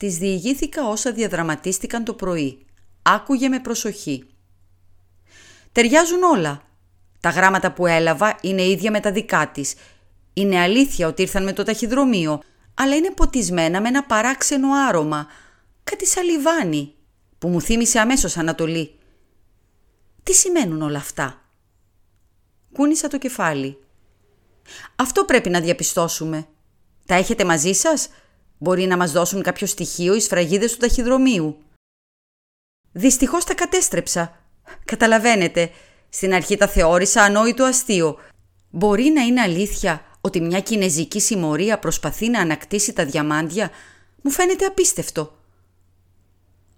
[0.00, 2.64] Της διηγήθηκα όσα διαδραματίστηκαν το πρωί.
[3.02, 4.26] Άκουγε με προσοχή.
[5.72, 6.62] «Ταιριάζουν όλα.
[7.20, 9.74] Τα γράμματα που έλαβα είναι ίδια με τα δικά της.
[10.32, 12.42] Είναι αλήθεια ότι ήρθαν με το ταχυδρομείο,
[12.74, 15.26] αλλά είναι ποτισμένα με ένα παράξενο άρωμα,
[15.84, 16.94] κάτι σαλιβάνι,
[17.38, 18.94] που μου θύμισε αμέσως Ανατολή.
[20.22, 21.42] Τι σημαίνουν όλα αυτά;
[22.72, 23.78] Κούνησα το κεφάλι.
[24.96, 26.46] Αυτό πρέπει να διαπιστώσουμε.
[27.06, 28.08] Τα έχετε μαζί σας;
[28.62, 31.58] Μπορεί να μας δώσουν κάποιο στοιχείο οι σφραγίδες του ταχυδρομείου.
[32.92, 34.36] Δυστυχώς τα κατέστρεψα.
[34.84, 35.70] Καταλαβαίνετε,
[36.08, 38.18] στην αρχή τα θεώρησα ανόητο αστείο.
[38.70, 43.70] Μπορεί να είναι αλήθεια ότι μια κινέζικη συμμορία προσπαθεί να ανακτήσει τα διαμάντια,
[44.22, 45.38] μου φαίνεται απίστευτο.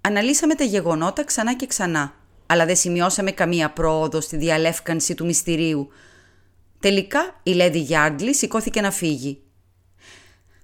[0.00, 2.14] Αναλύσαμε τα γεγονότα ξανά και ξανά,
[2.46, 5.88] αλλά δεν σημειώσαμε καμία πρόοδο στη διαλεύκανση του μυστηρίου.
[6.83, 9.42] Τελικά η Λέδη Γιάρντλη σηκώθηκε να φύγει.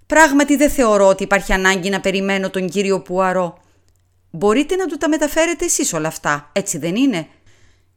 [0.06, 3.58] «Πράγματι δεν θεωρώ ότι υπάρχει ανάγκη να περιμένω τον κύριο Πουαρό.
[4.30, 7.26] Μπορείτε να του τα μεταφέρετε εσείς όλα αυτά, έτσι δεν είναι»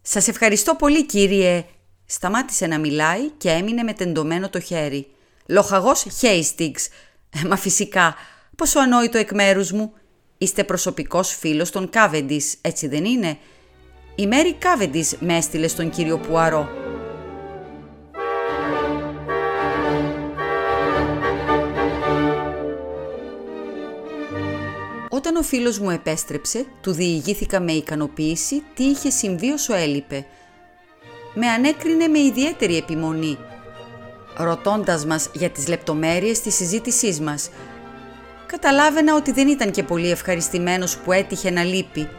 [0.01, 1.65] «Σας ευχαριστώ πολύ κύριε...»
[2.05, 5.07] Σταμάτησε να μιλάει και έμεινε με τεντωμένο το χέρι.
[5.45, 6.87] «Λοχαγός Χέιστιγκς.
[7.43, 8.15] Ε, μα φυσικά,
[8.55, 9.93] πόσο ανόητο εκ μέρους μου.
[10.37, 13.37] Είστε προσωπικός φίλος των Κάβεντις, έτσι δεν είναι»
[14.15, 16.69] «Η Μέρη Κάβεντις με έστειλε στον κύριο Πουαρό».
[25.13, 30.25] Όταν ο φίλος μου επέστρεψε, του διηγήθηκα με ικανοποίηση τι είχε συμβεί όσο έλειπε.
[31.33, 33.37] Με ανέκρινε με ιδιαίτερη επιμονή,
[34.37, 37.49] ρωτώντας μας για τις λεπτομέρειες της συζήτησής μας.
[38.45, 42.09] Καταλάβαινα ότι δεν ήταν και πολύ ευχαριστημένος που έτυχε να λείπει.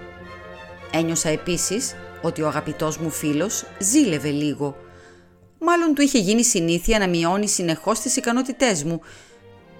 [0.93, 4.77] Ένιωσα επίσης ότι ο αγαπητός μου φίλος ζήλευε λίγο.
[5.59, 9.01] Μάλλον του είχε γίνει συνήθεια να μειώνει συνεχώς τις ικανότητές μου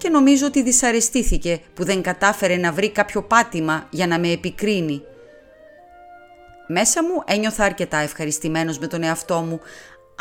[0.03, 5.01] και νομίζω ότι δυσαρεστήθηκε που δεν κατάφερε να βρει κάποιο πάτημα για να με επικρίνει.
[6.67, 9.59] Μέσα μου ένιωθα αρκετά ευχαριστημένος με τον εαυτό μου,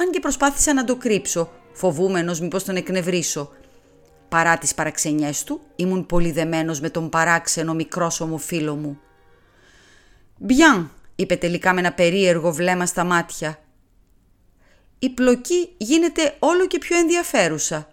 [0.01, 3.51] αν και προσπάθησα να το κρύψω, φοβούμενος μήπως τον εκνευρίσω.
[4.29, 9.01] Παρά τις παραξενιές του, ήμουν πολύ δεμένος με τον παράξενο μικρόσωμο φίλο μου.
[10.39, 13.59] «Μπιάν», είπε τελικά με ένα περίεργο βλέμμα στα μάτια.
[14.99, 17.92] «Η πλοκή γίνεται όλο και πιο ενδιαφέρουσα.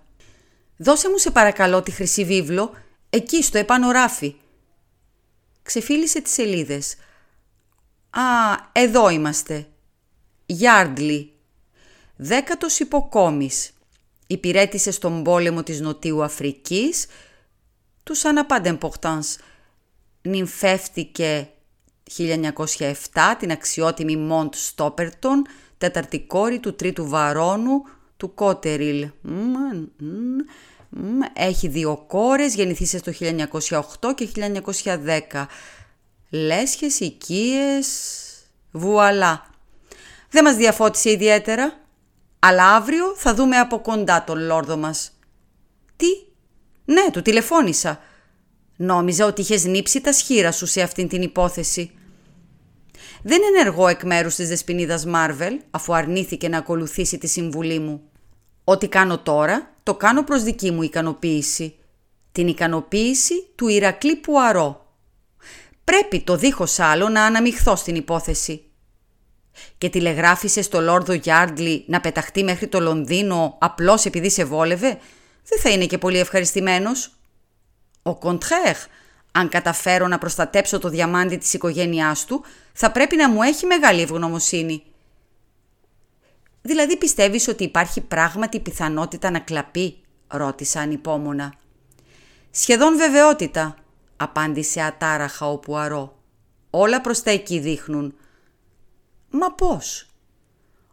[0.81, 2.71] Δώσε μου σε παρακαλώ τη χρυσή βίβλο,
[3.09, 4.35] εκεί στο επάνω ράφι.
[5.61, 6.95] Ξεφίλησε τις σελίδες.
[8.09, 8.21] Α,
[8.71, 9.67] εδώ είμαστε.
[10.45, 11.33] Γιάρντλι.
[12.15, 13.71] Δέκατος υποκόμης.
[14.27, 17.05] Υπηρέτησε στον πόλεμο της Νοτιού Αφρικής.
[18.03, 19.35] Τους αναπάντεμποχτάνς.
[20.21, 21.49] Νυμφεύτηκε
[22.17, 25.45] 1907 την αξιότιμη Μοντ Στόπερτον,
[25.77, 27.83] τέταρτη κόρη του τρίτου βαρόνου
[28.19, 29.09] του Κότεριλ.
[31.33, 35.47] Έχει δύο κόρες, γεννηθήσε το 1908 και 1910.
[36.29, 37.87] Λέσχες, οικίες,
[38.71, 39.49] βουαλά.
[40.29, 41.79] Δεν μας διαφώτισε ιδιαίτερα,
[42.39, 45.11] αλλά αύριο θα δούμε από κοντά τον λόρδο μας.
[45.95, 46.07] Τι;
[46.85, 47.99] Ναι, του τηλεφώνησα.
[48.75, 51.98] Νόμιζα ότι είχες νύψει τα σχήρα σου σε αυτήν την υπόθεση.
[53.23, 58.01] Δεν ενεργώ εκ μέρους της δεσποινίδας Μάρβελ, αφού αρνήθηκε να ακολουθήσει τη συμβουλή μου.
[58.63, 61.75] Ό,τι κάνω τώρα, το κάνω προς δική μου ικανοποίηση.
[62.31, 64.93] Την ικανοποίηση του Ηρακλή Πουαρό.
[65.83, 68.63] Πρέπει το δίχως άλλο να αναμειχθώ στην υπόθεση.
[69.77, 74.99] Και τηλεγράφησε στο Λόρδο Γιάρντλι να πεταχτεί μέχρι το Λονδίνο απλώς επειδή σε βόλευε,
[75.45, 77.13] δεν θα είναι και πολύ ευχαριστημένος.
[78.01, 78.75] Ο Κοντχέρ,
[79.31, 84.01] αν καταφέρω να προστατέψω το διαμάντι της οικογένειάς του, θα πρέπει να μου έχει μεγάλη
[84.01, 84.83] ευγνωμοσύνη.
[86.61, 91.53] Δηλαδή πιστεύεις ότι υπάρχει πράγματι πιθανότητα να κλαπεί, ρώτησα ανυπόμονα.
[92.51, 93.75] Σχεδόν βεβαιότητα.
[94.17, 96.17] απάντησε ατάραχα ο Πουαρό.
[96.69, 98.15] Όλα προς τα εκεί δείχνουν.
[99.29, 100.07] Μα πώς;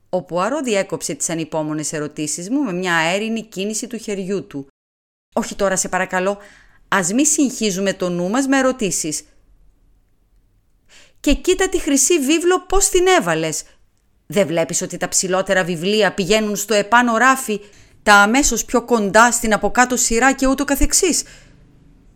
[0.08, 4.66] Ο Πουαρό διέκοψε τις ανυπόμονες ερωτήσεις μου με μια αέρινη κίνηση του χεριού του.
[5.34, 6.38] Όχι τώρα σε παρακαλώ,
[6.96, 9.22] ας μη συγχύζουμε το νου μας με ερωτήσεις.
[11.20, 13.62] Και κοίτα τη χρυσή βίβλο πώς την έβαλες.
[14.26, 17.60] Δεν βλέπεις ότι τα ψηλότερα βιβλία πηγαίνουν στο επάνω ράφι,
[18.02, 21.22] τα αμέσως πιο κοντά στην από κάτω σειρά και ούτω καθεξής;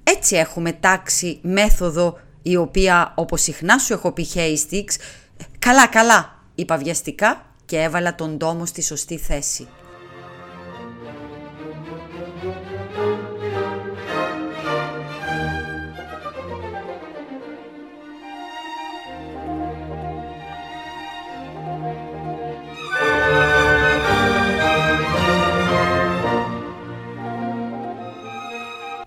[0.02, 4.94] Έτσι έχουμε τάξη, μέθοδο, η οποία όπως συχνά σου έχω πει Hastings,
[5.58, 9.68] καλά καλά, είπα βιαστικά και έβαλα τον τόμο στη σωστή θέση.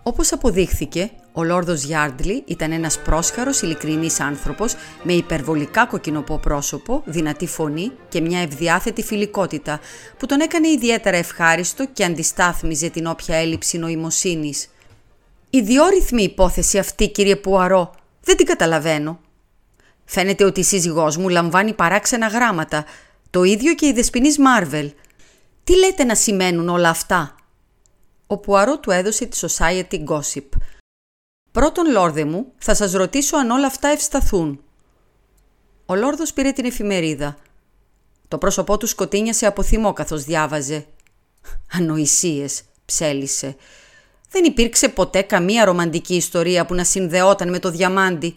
[0.05, 7.47] Όπως αποδείχθηκε, ο Λόρδος Γιάρντλι ήταν ένας πρόσχαρος, ειλικρινής άνθρωπος με υπερβολικά κοκκινοπό πρόσωπο, δυνατή
[7.47, 9.79] φωνή και μια ευδιάθετη φιλικότητα
[10.17, 14.67] που τον έκανε ιδιαίτερα ευχάριστο και αντιστάθμιζε την όποια έλλειψη νοημοσύνης.
[15.49, 17.93] «Ιδιόρυθμη υπόθεση αυτή, κύριε Πουαρό.
[18.23, 19.19] Δεν την καταλαβαίνω.
[20.05, 22.85] Φαίνεται ότι η σύζυγός μου λαμβάνει παράξενα γράμματα.
[23.29, 24.91] Το ίδιο και η δεσποινής Μάρβελ.
[25.63, 27.35] Τι λέτε να σημαίνουν όλα αυτά»
[28.33, 30.47] ο Πουαρό του έδωσε τη Society Gossip.
[31.51, 34.63] Πρώτον, Λόρδε μου, θα σας ρωτήσω αν όλα αυτά ευσταθούν.
[35.85, 37.37] Ο Λόρδος πήρε την εφημερίδα.
[38.27, 40.85] Το πρόσωπό του σκοτίνιασε από θυμό καθώς διάβαζε.
[41.71, 43.55] Ανοησίες, ψέλισε.
[44.29, 48.35] Δεν υπήρξε ποτέ καμία ρομαντική ιστορία που να συνδεόταν με το διαμάντι.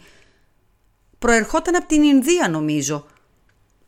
[1.19, 3.05] Προερχόταν από την Ινδία νομίζω.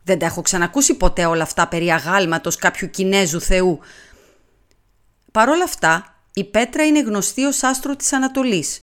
[0.03, 3.79] Δεν τα έχω ξανακούσει ποτέ όλα αυτά περί αγάλματος κάποιου Κινέζου θεού.
[5.31, 8.79] Παρ' όλα αυτά, η Πέτρα είναι γνωστή ως άστρο της Ανατολής.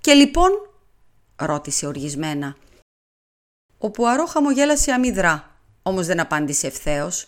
[0.00, 0.50] Και λοιπόν,
[1.36, 2.56] ρώτησε οργισμένα.
[3.78, 7.26] Ο Πουαρό χαμογέλασε αμυδρά, όμως δεν απάντησε ευθέως.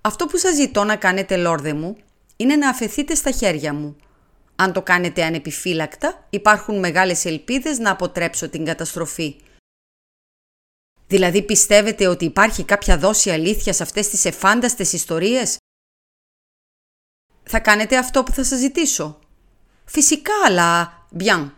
[0.00, 1.96] Αυτό που σας ζητώ να κάνετε, λόρδε μου,
[2.36, 3.96] είναι να αφαιθείτε στα χέρια μου.
[4.56, 9.40] Αν το κάνετε ανεπιφύλακτα, υπάρχουν μεγάλες ελπίδες να αποτρέψω την καταστροφή.
[11.06, 15.56] Δηλαδή πιστεύετε ότι υπάρχει κάποια δόση αλήθειας σε αυτές τις εφάνταστες ιστορίες;
[17.46, 19.18] Θα κάνετε αυτό που θα σας ζητήσω.
[19.84, 20.94] Φυσικά, αλλά...
[21.10, 21.54] Μπιάν.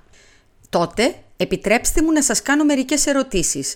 [0.68, 3.74] Τότε, επιτρέψτε μου να σας κάνω μερικές ερωτήσεις.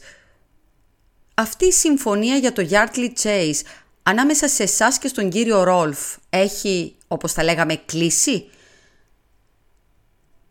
[1.35, 3.61] Αυτή η συμφωνία για το Yardley Chase
[4.03, 8.49] ανάμεσα σε εσάς και στον κύριο Ρόλφ έχει, όπως τα λέγαμε, κλείσει;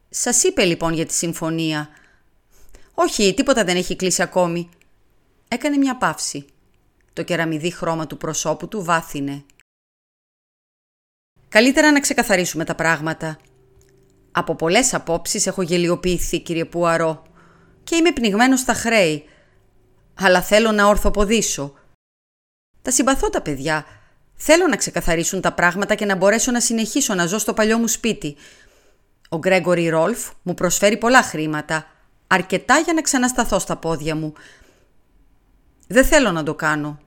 [0.09, 1.89] Σας είπε λοιπόν για τη συμφωνία.
[2.93, 4.69] Όχι, τίποτα δεν έχει κλείσει ακόμη.
[5.47, 6.45] Έκανε μια παύση.
[7.13, 9.43] Το κεραμιδί χρώμα του προσώπου του βάθινε.
[11.51, 13.37] Καλύτερα να ξεκαθαρίσουμε τα πράγματα.
[14.31, 17.23] Από πολλές απόψεις έχω γελιοποιηθεί, κύριε Πουαρό,
[17.83, 19.25] και είμαι πνιγμένος στα χρέη.
[20.13, 21.73] Αλλά θέλω να ορθοποδήσω.
[22.81, 23.85] Τα συμπαθώ τα παιδιά.
[24.35, 27.87] Θέλω να ξεκαθαρίσουν τα πράγματα και να μπορέσω να συνεχίσω να ζω στο παλιό μου
[27.87, 28.35] σπίτι.
[29.29, 31.85] Ο Γκρέγκορι Ρόλφ μου προσφέρει πολλά χρήματα.
[32.27, 34.33] Αρκετά για να ξανασταθώ στα πόδια μου.
[35.87, 36.99] Δεν θέλω να το κάνω.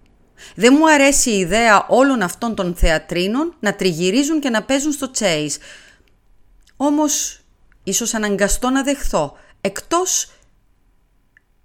[0.55, 5.11] Δεν μου αρέσει η ιδέα όλων αυτών των θεατρίνων να τριγυρίζουν και να παίζουν στο
[5.11, 5.59] τσέις.
[6.77, 7.41] Όμως,
[7.85, 10.29] ίσως αναγκαστώ να δεχθώ, εκτός...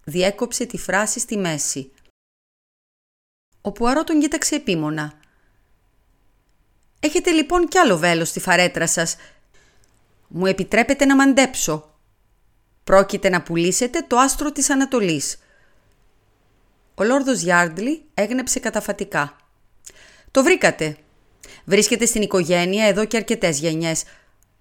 [0.04, 1.92] Διέκοψε τη φράση στη μέση.
[3.62, 5.14] Ο Πουαρό τον κοίταξε επίμονα.
[7.00, 9.16] «Έχετε λοιπόν κι άλλο βέλος στη φαρέτρα σας.
[10.28, 11.96] Μου επιτρέπετε να μαντέψω.
[12.84, 15.38] Πρόκειται να πουλήσετε το άστρο της Ανατολής».
[17.00, 19.36] Ο Λόρδος Γιάρντλι έγνεψε καταφατικά.
[20.32, 20.98] «Το βρήκατε.
[21.66, 24.04] Βρίσκεται στην οικογένεια εδώ και αρκετές γενιές,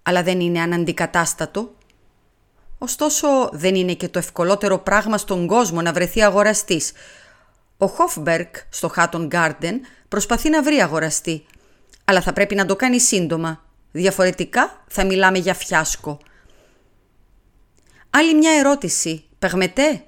[0.03, 1.75] αλλά δεν είναι αναντικατάστατο.
[2.77, 6.91] Ωστόσο, δεν είναι και το ευκολότερο πράγμα στον κόσμο να βρεθεί αγοραστής.
[7.77, 11.45] Ο Χόφμπερκ στο Χάτον Γκάρντεν προσπαθεί να βρει αγοραστή,
[12.05, 13.63] αλλά θα πρέπει να το κάνει σύντομα.
[13.91, 16.19] Διαφορετικά θα μιλάμε για φιάσκο.
[18.09, 19.23] Άλλη μια ερώτηση.
[19.39, 20.03] Πεγμετέ.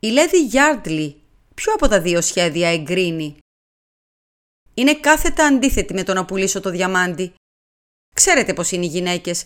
[0.00, 1.19] Η Λέδη Γιάρντλι
[1.60, 3.36] ποιο από τα δύο σχέδια εγκρίνει;
[4.74, 7.34] Είναι κάθετα αντίθετη με το να πουλήσω το διαμάντι.
[8.14, 9.44] Ξέρετε πώς είναι οι γυναίκες.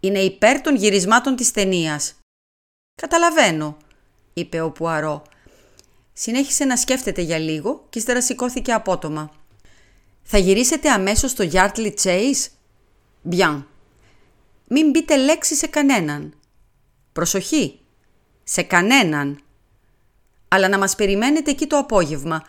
[0.00, 2.14] Είναι υπέρ των γυρισμάτων της ταινίας.
[3.02, 3.76] Καταλαβαίνω,
[4.32, 5.22] είπε ο Πουαρό.
[6.12, 9.30] Συνέχισε να σκέφτεται για λίγο και ύστερα σηκώθηκε απότομα.
[10.22, 12.46] Θα γυρίσετε αμέσως στο Yardley Chase?
[13.22, 13.68] Μπιάν.
[14.68, 16.34] Μην πείτε λέξη σε κανέναν.
[17.12, 17.80] Προσοχή.
[18.44, 19.40] Σε κανέναν
[20.48, 22.42] αλλά να μας περιμένετε εκεί το απόγευμα.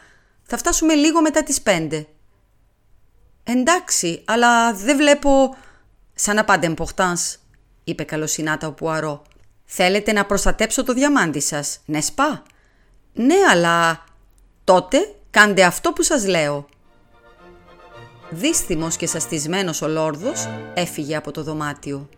[0.43, 2.07] Θα φτάσουμε λίγο μετά τις πέντε».
[3.43, 5.55] «Εντάξει, αλλά δεν βλέπω...»
[6.13, 7.35] «Σαν να πάντε importance».
[7.83, 9.21] είπε καλοσυνάτα ο Πουαρό.
[9.65, 12.43] «Θέλετε να προστατέψω το διαμάντι σας, ναι σπα»
[13.13, 14.03] «Ναι, αλλά...»
[14.63, 16.67] «Τότε κάντε αυτό που σας λέω».
[18.29, 22.09] Δύστημος και σαστισμένος ο Λόρδος έφυγε από το δωμάτιο.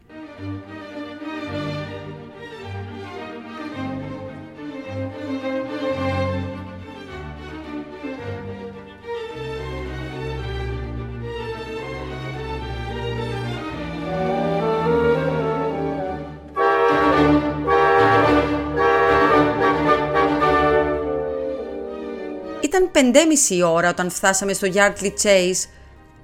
[22.80, 25.68] Ήταν πεντέμιση ώρα όταν φτάσαμε στο Yardley Chase.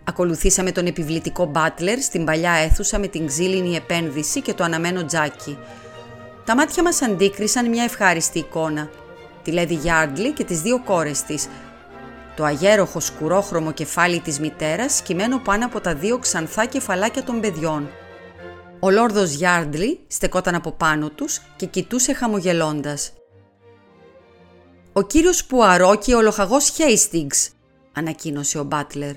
[0.04, 5.58] Ακολουθήσαμε τον επιβλητικό Butler στην παλιά αίθουσα με την ξύλινη επένδυση και το αναμένο τζάκι.
[6.46, 8.90] Τα μάτια μας αντίκρισαν μια ευχάριστη εικόνα.
[9.44, 11.48] Τη Lady Yardley και τις δύο κόρες της.
[12.36, 17.90] Το αγέροχο σκουρόχρωμο κεφάλι της μητέρας σκυμμένο πάνω από τα δύο ξανθά κεφαλάκια των παιδιών.
[18.80, 23.12] Ο Λόρδος Γιάρντλι στεκόταν από πάνω τους και κοιτούσε χαμογελώντας.
[24.98, 27.50] «Ο κύριος Πουαρό και ο λοχαγός Χέιστιγκς»,
[27.94, 29.16] ανακοίνωσε ο Μπάτλερ.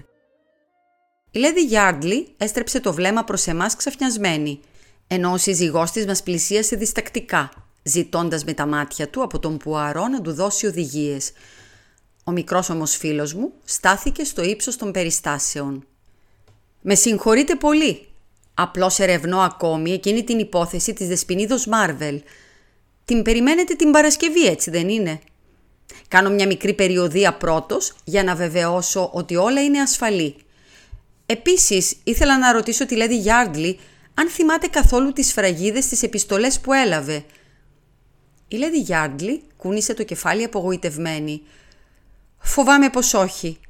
[1.30, 4.60] Η Λέδη Γιάρντλι έστρεψε το βλέμμα προς εμάς ξαφνιασμένη,
[5.06, 7.50] ενώ ο σύζυγός της μας πλησίασε διστακτικά,
[7.82, 11.32] ζητώντας με τα μάτια του από τον Πουαρό να του δώσει οδηγίες.
[12.24, 15.86] Ο μικρός όμως φίλος μου στάθηκε στο ύψος των περιστάσεων.
[16.80, 18.06] «Με συγχωρείτε πολύ.
[18.54, 22.22] Απλώς ερευνώ ακόμη εκείνη την υπόθεση της Δεσποινίδος Μάρβελ.
[23.04, 25.20] Την περιμένετε την Παρασκευή, έτσι δεν είναι;»
[26.08, 30.36] Κάνω μια μικρή περιοδία πρώτος για να βεβαιώσω ότι όλα είναι ασφαλή.
[31.26, 33.78] Επίσης, ήθελα να ρωτήσω τη Λέδη Γιάρντλι
[34.14, 37.24] αν θυμάται καθόλου τις φραγίδες στις επιστολές που έλαβε.
[38.48, 41.42] Η Λέδη Γιάρντλι κούνησε το κεφάλι απογοητευμένη.
[42.38, 43.60] «Φοβάμαι πως όχι.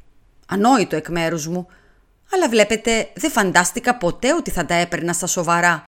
[0.46, 1.66] Ανόητο εκ μέρους μου.
[2.32, 5.84] Αλλά βλέπετε, δεν φαντάστηκα ποτέ ότι θα τα έπαιρνα στα σοβαρά».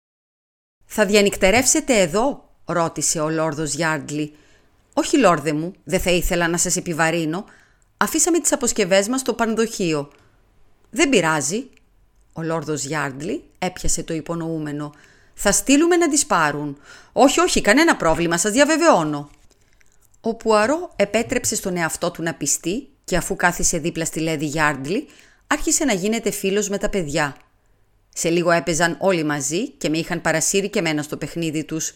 [0.85, 4.35] «Θα διανυκτερεύσετε εδώ» ρώτησε ο Λόρδος Γιάρντλι.
[4.93, 7.45] «Όχι, λόρδε μου, δεν θα ήθελα να σας επιβαρύνω.
[7.97, 10.11] Αφήσαμε τις αποσκευές μας στο πανδοχείο».
[10.91, 11.69] «Δεν πειράζει».
[12.33, 14.95] Ο λόρδος Γιάρντλι έπιασε το υπονοούμενο.
[15.35, 16.79] «Θα στείλουμε να τις πάρουν».
[17.13, 19.31] «Όχι, όχι, κανένα πρόβλημα, σας διαβεβαιώνω».
[20.21, 25.07] Ο Πουαρό επέτρεψε στον εαυτό του να πιστεί και αφού κάθισε δίπλα στη Λέδη Γιάρντλι,
[25.47, 27.37] άρχισε να γίνεται φίλος με τα παιδιά.
[28.15, 31.95] Σε λίγο έπαιζαν όλοι μαζί και με είχαν παρασύρει και μένα στο παιχνίδι τους.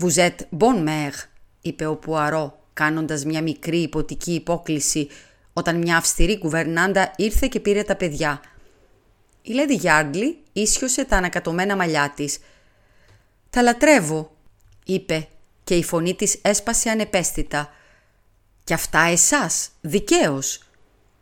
[0.00, 1.28] «Vous bon mère»,
[1.66, 5.08] είπε ο Πουαρό, κάνοντας μια μικρή υποτική υπόκληση,
[5.52, 8.40] όταν μια αυστηρή κουβερνάντα ήρθε και πήρε τα παιδιά.
[9.42, 12.38] Η Λέδη Γιάρντλι ίσιοσε τα ανακατωμένα μαλλιά της.
[13.50, 14.30] «Τα λατρεύω»,
[14.84, 15.28] είπε
[15.64, 17.70] και η φωνή της έσπασε ανεπαίσθητα.
[18.64, 20.60] «Κι αυτά εσάς, δικαίως».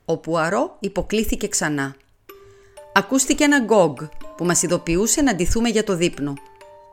[0.04, 1.96] Ο Πουαρό υποκλήθηκε ξανά.
[2.92, 3.96] Ακούστηκε ένα γκόγκ
[4.36, 6.34] που μας ειδοποιούσε να ντυθούμε για το δείπνο.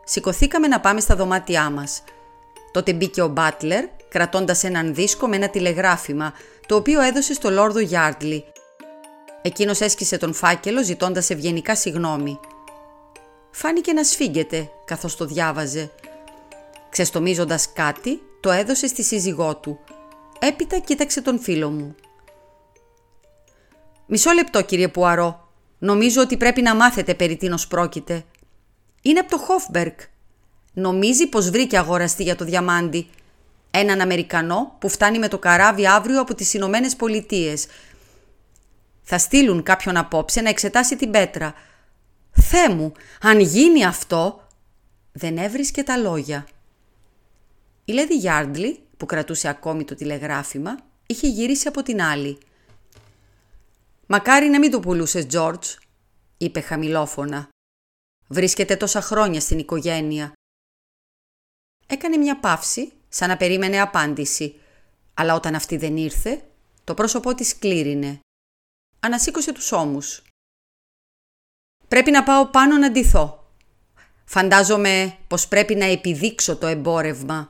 [0.04, 2.04] Σηκωθήκαμε να πάμε στα δωμάτια μας.
[2.72, 6.34] Τότε μπήκε ο Μπάτλερ, κρατώντας έναν δίσκο με ένα τηλεγράφημα,
[6.66, 8.46] το οποίο έδωσε στο Λόρδο Γιάρντλι.
[9.42, 12.40] Εκείνος έσκησε τον φάκελο ζητώντας ευγενικά συγνώμη.
[13.52, 15.92] Φάνηκε να σφίγγεται καθώς το διάβαζε.
[16.90, 19.80] Ξεστομίζοντας κάτι, το έδωσε στη σύζυγό του.
[20.40, 21.96] Έπειτα κοίταξε τον φίλο μου.
[24.06, 25.50] «Μισό λεπτό κύριε Πουαρό.
[25.80, 28.24] Νομίζω ότι πρέπει να μάθετε περί τίνος πρόκειται.
[29.02, 30.00] Είναι από το Χόφμπερκ.
[30.74, 33.10] Νομίζει πως βρήκε αγοραστή για το διαμάντι.
[33.72, 37.68] Έναν Αμερικανό που φτάνει με το καράβι αύριο από τις Ηνωμένες Πολιτείες.
[39.02, 41.54] Θα στείλουν κάποιον απόψε να εξετάσει την πέτρα.
[42.32, 44.46] Θέ μου, αν γίνει αυτό...
[45.14, 46.48] Δεν έβρισκε τα λόγια.
[47.86, 52.38] Η Λέδη Γιάρντλι, που κρατούσε ακόμη το τηλεγράφημα, είχε γυρίσει από την άλλη.
[54.06, 55.70] «Μακάρι να μην το πουλούσες, Τζόρτζ»,
[56.38, 57.50] είπε χαμηλόφωνα.
[58.28, 60.34] «Βρίσκεται τόσα χρόνια στην οικογένεια.
[61.91, 64.60] Έκανε μια παύση, σαν να περίμενε απάντηση,
[65.13, 66.41] αλλά όταν αυτή δεν ήρθε,
[66.83, 68.19] το πρόσωπό της κλήρινε.
[69.00, 70.23] Ανασήκωσε τους ώμους.
[71.87, 73.48] «Πρέπει να πάω πάνω να ντυθώ.
[74.25, 77.50] Φαντάζομαι πως πρέπει να επιδείξω το εμπόρευμα».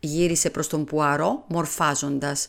[0.00, 2.48] Γύρισε προς τον Πουαρό, μορφάζοντας.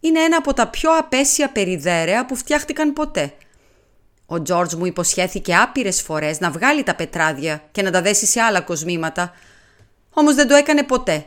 [0.00, 3.34] «Είναι ένα από τα πιο απέσια περιδέρεα που φτιάχτηκαν ποτέ»,
[4.32, 8.40] ο Τζόρτζ μου υποσχέθηκε άπειρες φορές να βγάλει τα πετράδια και να τα δέσει σε
[8.40, 9.32] άλλα κοσμήματα.
[10.12, 11.24] Όμως δεν το έκανε ποτέ.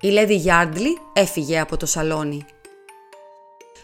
[0.00, 2.44] Η Λέδη Γιάρντλι έφυγε από το σαλόνι.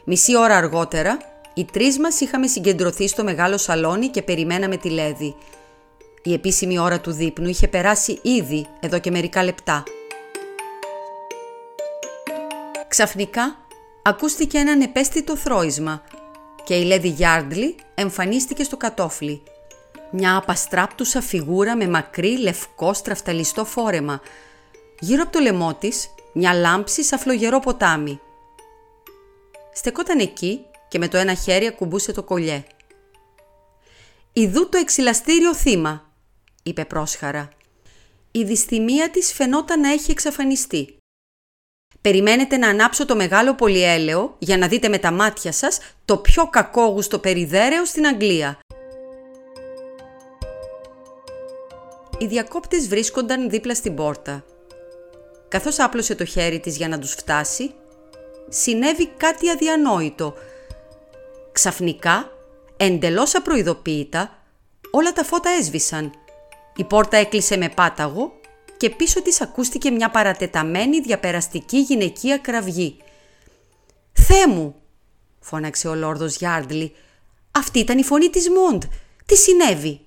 [0.05, 1.18] Μισή ώρα αργότερα,
[1.55, 5.36] οι τρεις μας είχαμε συγκεντρωθεί στο μεγάλο σαλόνι και περιμέναμε τη Λέδη.
[6.22, 9.82] Η επίσημη ώρα του δείπνου είχε περάσει ήδη εδώ και μερικά λεπτά.
[12.88, 13.57] Ξαφνικά
[14.03, 16.03] ακούστηκε ένα επέστητο θρόισμα
[16.64, 19.42] και η Λέδη Γιάρντλι εμφανίστηκε στο κατόφλι.
[20.11, 24.20] Μια απαστράπτουσα φιγούρα με μακρύ λευκό στραφταλιστό φόρεμα.
[25.00, 28.20] Γύρω από το λαιμό της, μια λάμψη σαν φλογερό ποτάμι.
[29.72, 32.64] Στεκόταν εκεί και με το ένα χέρι ακουμπούσε το κολλιέ.
[34.32, 36.12] «Ιδού το εξυλαστήριο θύμα»,
[36.62, 37.48] είπε πρόσχαρα.
[38.30, 40.99] Η δυστημία της φαινόταν να έχει εξαφανιστεί.
[42.01, 46.46] Περιμένετε να ανάψω το μεγάλο πολυέλαιο για να δείτε με τα μάτια σας το πιο
[46.46, 48.59] κακόγουστο περιδέρεο στην Αγγλία.
[52.18, 54.44] Οι διακόπτες βρίσκονταν δίπλα στην πόρτα.
[55.48, 57.74] Καθώς άπλωσε το χέρι της για να τους φτάσει,
[58.48, 60.34] συνέβη κάτι αδιανόητο.
[61.53, 62.30] Ξαφνικά,
[62.76, 64.38] εντελώς απροειδοποίητα,
[64.90, 66.12] όλα τα φώτα έσβησαν.
[66.76, 68.39] Η πόρτα έκλεισε με πάταγο
[68.81, 72.97] και πίσω της ακούστηκε μια παρατεταμένη διαπεραστική γυναικεία κραυγή.
[74.12, 74.74] «Θέ μου»,
[75.41, 76.93] φώναξε ο Λόρδος Γιάρντλι,
[77.51, 78.83] «αυτή ήταν η φωνή της Μόντ.
[79.26, 80.01] Τι συνέβη»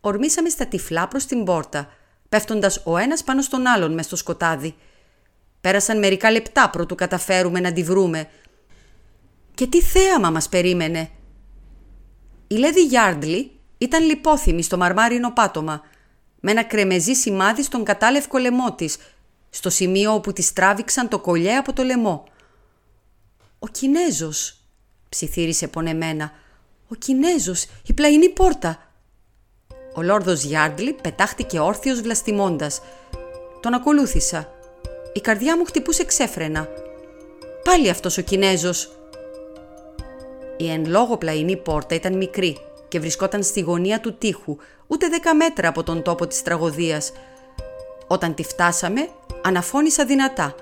[0.00, 1.88] ορμήσαμε στα τυφλά προς την πόρτα,
[2.28, 4.74] πέφτοντας ο ένας πάνω στον άλλον μες στο σκοτάδι.
[5.60, 8.28] Πέρασαν μερικά λεπτά προτού καταφέρουμε να τη βρούμε.
[9.54, 11.10] Και τι θέαμα μας περίμενε;
[12.46, 15.89] Η Λέδη Γιάρντλι ήταν λιπόθυμη στο μαρμάρινο πάτωμα,
[16.40, 18.96] με ένα κρεμεζί σημάδι στον κατάλευκο λαιμό της,
[19.50, 22.24] στο σημείο όπου τη τράβηξαν το κολλιέ από το λαιμό.
[23.58, 24.60] «Ο Κινέζος»,
[25.08, 26.32] ψιθύρισε πονεμένα.
[26.88, 28.90] «Ο Κινέζος, η πλαϊνή πόρτα.
[29.94, 32.80] Ο Λόρδος Γιάρντλι πετάχτηκε όρθιος βλαστημώντας.
[33.60, 34.52] Τον ακολούθησα.
[35.12, 36.68] Η καρδιά μου χτυπούσε ξέφρενα.
[37.64, 38.90] Πάλι αυτός ο Κινέζος.
[40.56, 42.58] Η εν λόγω πλαϊνή πόρτα ήταν μικρή
[42.90, 47.12] και βρισκόταν στη γωνία του τείχου, ούτε δέκα μέτρα από τον τόπο της τραγωδίας.
[48.06, 49.08] Όταν τη φτάσαμε,
[49.42, 50.54] αναφώνησα δυνατά.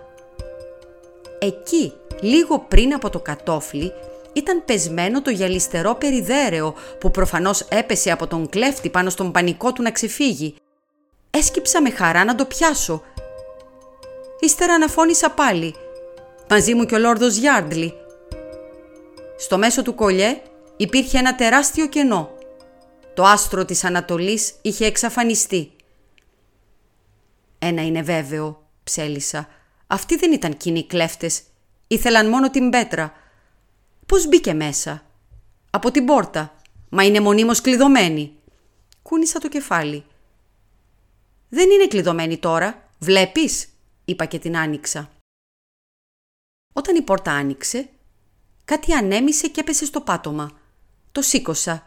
[1.38, 3.92] Εκεί, λίγο πριν από το κατόφλι,
[4.32, 9.82] ήταν πεσμένο το γυαλιστερό περιδέρεο που προφανώς έπεσε από τον κλέφτη πάνω στον πανικό του
[9.82, 10.54] να ξεφύγει.
[11.30, 13.02] Έσκυψα με χαρά να το πιάσω.
[14.40, 15.74] Ύστερα αναφώνησα πάλι.
[16.50, 17.94] Μαζί μου και ο Λόρδος Γιάρντλι.
[19.36, 20.40] Στο μέσο του κολλιέ
[20.78, 22.36] υπήρχε ένα τεράστιο κενό.
[23.14, 25.72] Το άστρο της Ανατολής είχε εξαφανιστεί.
[27.58, 29.48] Ένα είναι βέβαιο, ψέλισα.
[29.86, 31.42] Αυτοί δεν ήταν κοινοί κλέφτες.
[31.86, 33.12] Ήθελαν μόνο την πέτρα.
[34.06, 35.02] Πώς μπήκε μέσα;
[35.70, 36.56] Από την πόρτα.
[36.88, 38.36] Μα είναι μονίμως κλειδωμένη.
[39.02, 40.04] Κούνησα το κεφάλι.
[41.48, 42.90] Δεν είναι κλειδωμένη τώρα.
[42.98, 43.68] Βλέπεις,
[44.04, 45.10] είπα και την άνοιξα.
[46.72, 47.88] Όταν η πόρτα άνοιξε,
[48.64, 50.50] κάτι ανέμισε και έπεσε στο πάτωμα.
[51.18, 51.82] Το σήκωσα.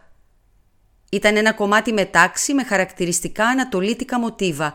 [1.11, 4.73] Ήταν ένα κομμάτι μετάξι με χαρακτηριστικά ανατολίτικα μοτίβα.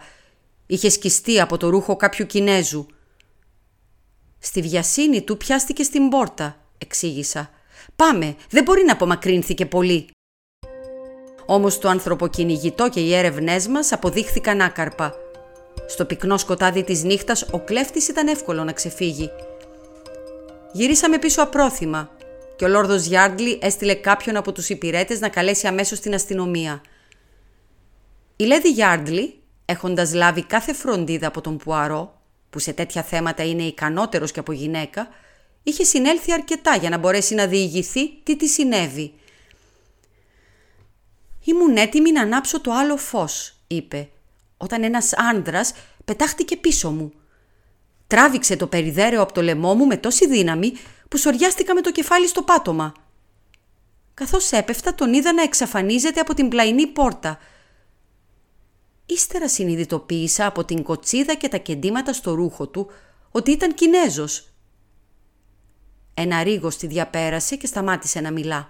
[0.67, 2.87] Είχε σκιστεί από το ρούχο κάποιου Κινέζου.
[4.39, 7.51] Στη βιασύνη του πιάστηκε στην πόρτα εξήγησα.
[7.97, 10.11] Πάμε, δεν μπορεί να απομακρύνθηκε πολύ.
[11.47, 15.15] Όμως το ανθρωποκυνηγητό και οι έρευνές μας αποδείχθηκαν άκαρπα.
[15.87, 19.31] Στο πυκνό σκοτάδι της νύχτας ο κλέφτης ήταν εύκολο να ξεφύγει.
[20.73, 22.16] Γυρίσαμε πίσω απρόθυμα
[22.57, 26.81] και ο Λόρδος Γιάρντλι έστειλε κάποιον από τους υπηρέτες να καλέσει αμέσως την αστυνομία.
[28.37, 33.63] Η Λέδη Γιάρντλι, έχοντας λάβει κάθε φροντίδα από τον Πουαρό, που σε τέτοια θέματα είναι
[33.63, 35.09] ικανότερος και από γυναίκα,
[35.63, 39.13] είχε συνέλθει αρκετά για να μπορέσει να διηγηθεί τι της συνέβη.
[41.45, 44.09] «Ήμουν έτοιμη να ανάψω το άλλο φως», είπε,
[44.57, 45.73] όταν ένας άνδρας
[46.05, 47.13] πετάχτηκε πίσω μου.
[48.07, 50.73] Τράβηξε το περιδέρεο από το λαιμό μου με τόση δύναμη
[51.09, 52.95] που σοριάστηκα με το κεφάλι στο πάτωμα.
[54.15, 57.39] Καθώς έπεφτα τον είδα να εξαφανίζεται από την πλαϊνή πόρτα.
[59.07, 62.91] Ύστερα συνειδητοποίησα από την κοτσίδα και τα κεντήματα στο ρούχο του
[63.31, 64.51] ότι ήταν Κινέζος
[66.19, 68.69] ένα ρίγος τη διαπέρασε και σταμάτησε να μιλά.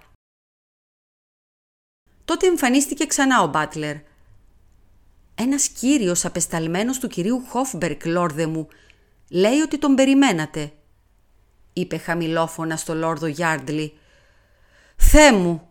[2.25, 3.95] Τότε εμφανίστηκε ξανά ο Μπάτλερ.
[5.35, 8.67] Ένας κύριος απεσταλμένος του κυρίου Χόφμπερκ, λόρδε μου,
[9.29, 10.71] λέει ότι τον περιμένατε,
[11.73, 13.97] είπε χαμηλόφωνα στο λόρδο Γιάρντλι.
[14.95, 15.67] «Θέ μου»,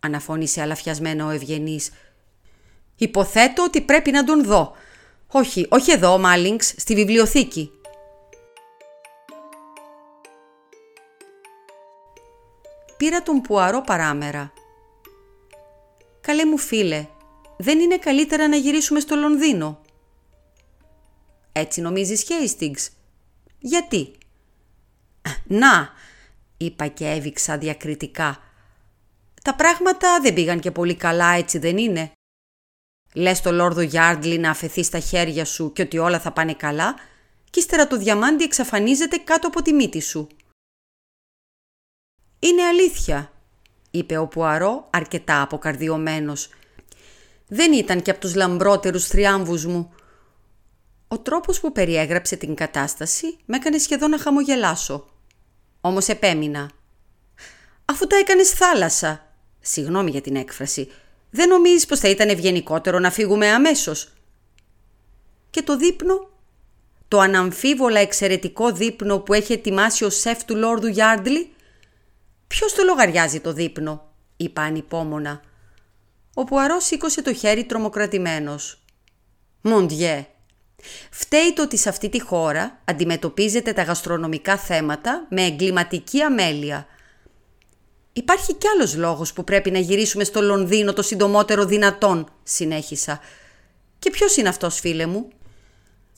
[0.00, 1.90] αναφώνησε αλαφιασμένο ο Ευγενής,
[2.96, 4.72] «υποθέτω ότι πρέπει να τον δω.
[5.26, 7.70] Όχι, όχι εδώ, Μάλινγκς, στη βιβλιοθήκη.
[13.00, 14.52] πήρα τον Πουαρό παράμερα.
[16.20, 17.06] «Καλέ μου φίλε,
[17.56, 19.80] δεν είναι καλύτερα να γυρίσουμε στο Λονδίνο»
[21.52, 22.90] «Έτσι νομίζεις, Χέιστιγκς»
[23.60, 24.18] «Γιατί»
[25.46, 25.90] «Να»,
[26.56, 28.42] είπα και έβηξα διακριτικά.
[29.42, 32.12] «Τα πράγματα δεν πήγαν και πολύ καλά, έτσι δεν είναι»
[33.14, 36.94] Λες το Λόρδο Γιάρντλι να αφαιθεί στα χέρια σου και ότι όλα θα πάνε καλά
[37.50, 40.28] και ύστερα το διαμάντι εξαφανίζεται κάτω από τη μύτη σου.
[42.38, 43.32] «Είναι αλήθεια»,
[43.90, 46.48] είπε ο Πουαρό αρκετά αποκαρδιωμένος.
[47.46, 49.94] «Δεν ήταν και από τους λαμπρότερους θριάμβους μου».
[51.12, 55.06] Ο τρόπος που περιέγραψε την κατάσταση με έκανε σχεδόν να χαμογελάσω.
[55.80, 56.70] Όμως επέμεινα.
[57.84, 60.90] «Αφού τα έκανες θάλασσα», συγγνώμη για την έκφραση,
[61.30, 64.12] «δεν νομίζεις πως θα ήταν ευγενικότερο να φύγουμε αμέσως».
[65.50, 66.28] «Και το δείπνο»
[67.08, 71.52] το αναμφίβολα εξαιρετικό δείπνο που έχει ετοιμάσει ο σεφ του Λόρδου Γιάρντλι.
[72.46, 75.40] Ποιος το λογαριάζει το δείπνο, είπα ανυπόμονα.
[76.34, 78.82] Ο Πουαρός σήκωσε το χέρι τρομοκρατημένος.
[79.60, 80.26] Μοντιέ,
[81.10, 86.86] φταίει το ότι σε αυτή τη χώρα αντιμετωπίζετε τα γαστρονομικά θέματα με εγκληματική αμέλεια.
[88.12, 93.20] Υπάρχει κι άλλος λόγος που πρέπει να γυρίσουμε στο Λονδίνο το συντομότερο δυνατόν, συνέχισα.
[93.98, 95.28] Και ποιος είναι αυτός φίλε μου;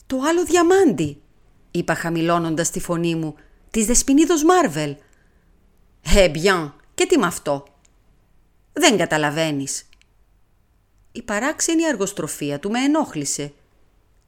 [0.07, 1.21] «Το άλλο διαμάντι»,
[1.71, 3.35] είπα χαμηλώνοντας τη φωνή μου,
[3.71, 4.95] «της Δεσποινίδος Μάρβελ».
[6.15, 7.63] «Ε, μπιάν, και τι με αυτό».
[8.73, 9.83] «Δεν καταλαβαίνεις».
[11.11, 13.53] Η παράξενη αργοστροφία του με ενόχλησε.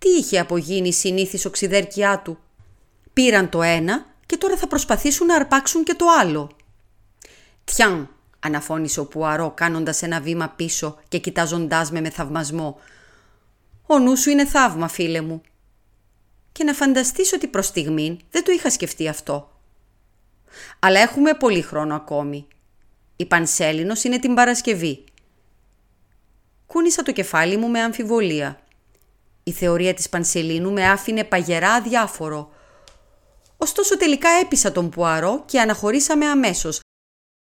[0.06, 2.38] Τι είχε απογίνει η συνήθις οξυδέρκειά του;
[3.14, 6.52] Πήραν το ένα και τώρα θα προσπαθήσουν να αρπάξουν και το άλλο.
[7.64, 12.80] «Τιάν», αναφώνησε ο Πουαρό κάνοντας ένα βήμα πίσω και κοιτάζοντάς με με θαυμασμό.
[13.86, 15.42] «Ο νου σου είναι θαύμα, φίλε μου
[16.52, 19.60] και να φανταστείς ότι προς στιγμήν δεν το είχα σκεφτεί αυτό.
[20.80, 22.48] Αλλά έχουμε πολύ χρόνο ακόμη.
[23.16, 25.04] Η Πανσέλινος είναι την Παρασκευή.
[26.66, 28.60] Κούνησα το κεφάλι μου με αμφιβολία.
[29.48, 32.50] Η θεωρία της Πανσελίνου με άφηνε παγερά αδιάφορο.
[33.58, 36.80] Ωστόσο τελικά έπεισα τον Πουαρό και αναχωρήσαμε αμέσως,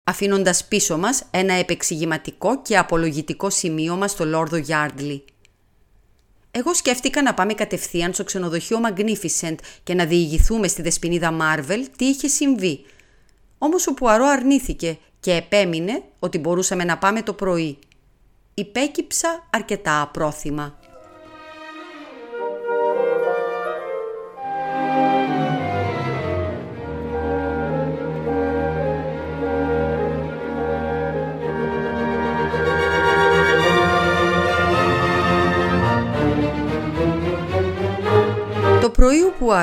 [0.04, 5.24] αφήνοντας πίσω μας ένα επεξηγηματικό και απολογητικό σημείωμα στο Λόρδο Γιάρντλι.
[6.52, 12.06] Εγώ σκέφτηκα να πάμε κατευθείαν στο ξενοδοχείο Magnificent και να διηγηθούμε στη δεσποινίδα Marvel τι
[12.06, 12.86] είχε συμβεί.
[13.58, 17.80] Όμως ο Πουαρό αρνήθηκε και επέμεινε ότι μπορούσαμε να πάμε το πρωί.
[18.54, 20.80] Υπέκυψα αρκετά απρόθυμα.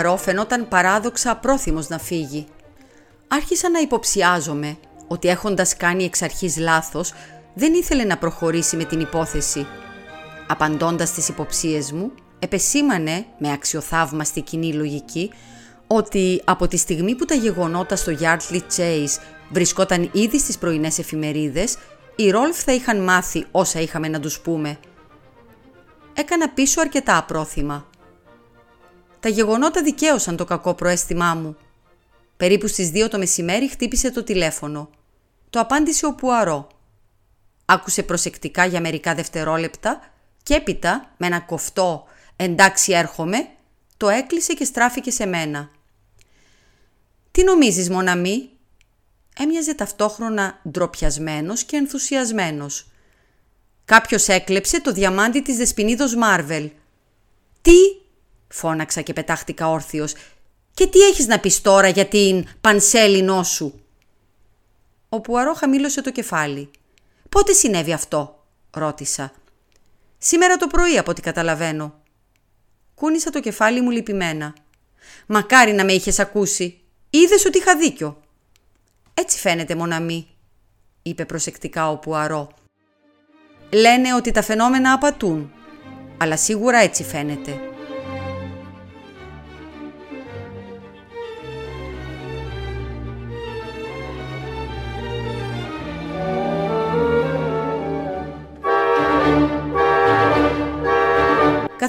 [0.04, 2.46] Πρωί ο Πουαρό φαινόταν παράδοξα απρόθυμος να φύγει.
[3.28, 4.76] Άρχισα να υποψιάζομαι
[5.08, 7.12] ότι έχοντας κάνει εξ αρχής λάθος
[7.54, 9.66] δεν ήθελε να προχωρήσει με την υπόθεση.
[10.48, 15.30] Απαντώντας στις υποψίες μου, επεσήμανε με αξιοθαύμαστη κοινή λογική
[15.86, 21.76] ότι από τη στιγμή που τα γεγονότα στο Yardley Chase βρισκόταν ήδη στις πρωινές εφημερίδες,
[22.16, 24.78] οι Ρόλφ θα είχαν μάθει όσα είχαμε να τους πούμε.
[26.14, 27.86] Έκανα πίσω αρκετά απρόθυμα.
[29.24, 31.56] Τα γεγονότα δικαίωσαν το κακό προέστημά μου.
[32.36, 34.90] Περίπου στις 2 το μεσημέρι χτύπησε το τηλέφωνο.
[35.50, 36.68] Το απάντησε ο Πουαρό.
[37.64, 40.00] Άκουσε προσεκτικά για μερικά δευτερόλεπτα
[40.42, 42.04] και έπειτα με ένα κοφτό
[42.36, 43.48] «εντάξει έρχομαι»
[43.96, 45.70] το έκλεισε και στράφηκε σε μένα.
[47.30, 48.50] «Τι νομίζεις Μοναμή»
[49.38, 52.90] έμοιαζε ταυτόχρονα ντροπιασμένος και ενθουσιασμένος.
[53.84, 56.70] «Κάποιος έκλεψε το διαμάντι της Δεσποινίδος Μάρβελ».
[57.62, 58.03] «Τι»
[58.54, 60.14] φώναξα και πετάχτηκα όρθιος.
[60.74, 63.80] «Και τι έχεις να πεις τώρα για την πανσέλινό σου»
[65.08, 66.70] Ο Πουαρό χαμήλωσε το κεφάλι.
[67.28, 69.32] «Πότε συνέβη αυτό» ρώτησα.
[70.18, 72.00] «Σήμερα το πρωί από ό,τι καταλαβαίνω».
[72.94, 74.54] Κούνησα το κεφάλι μου λυπημένα.
[75.26, 76.80] «Μακάρι να με είχες ακούσει.
[77.10, 78.20] Είδες ότι είχα δίκιο».
[79.14, 80.28] «Έτσι φαίνεται μοναμή»,
[81.02, 82.50] είπε προσεκτικά ο Πουαρό.
[83.70, 85.52] «Λένε ότι τα φαινόμενα απατούν,
[86.18, 87.73] αλλά σίγουρα έτσι φαίνεται».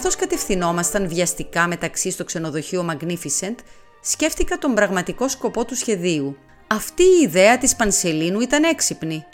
[0.06, 3.56] Καθώς κατευθυνόμασταν βιαστικά μεταξύ στο ξενοδοχείο Magnificent,
[4.02, 6.38] σκέφτηκα τον πραγματικό σκοπό του σχεδίου.
[6.68, 9.26] Αυτή η ιδέα της Πανσελίνου ήταν έξυπνη.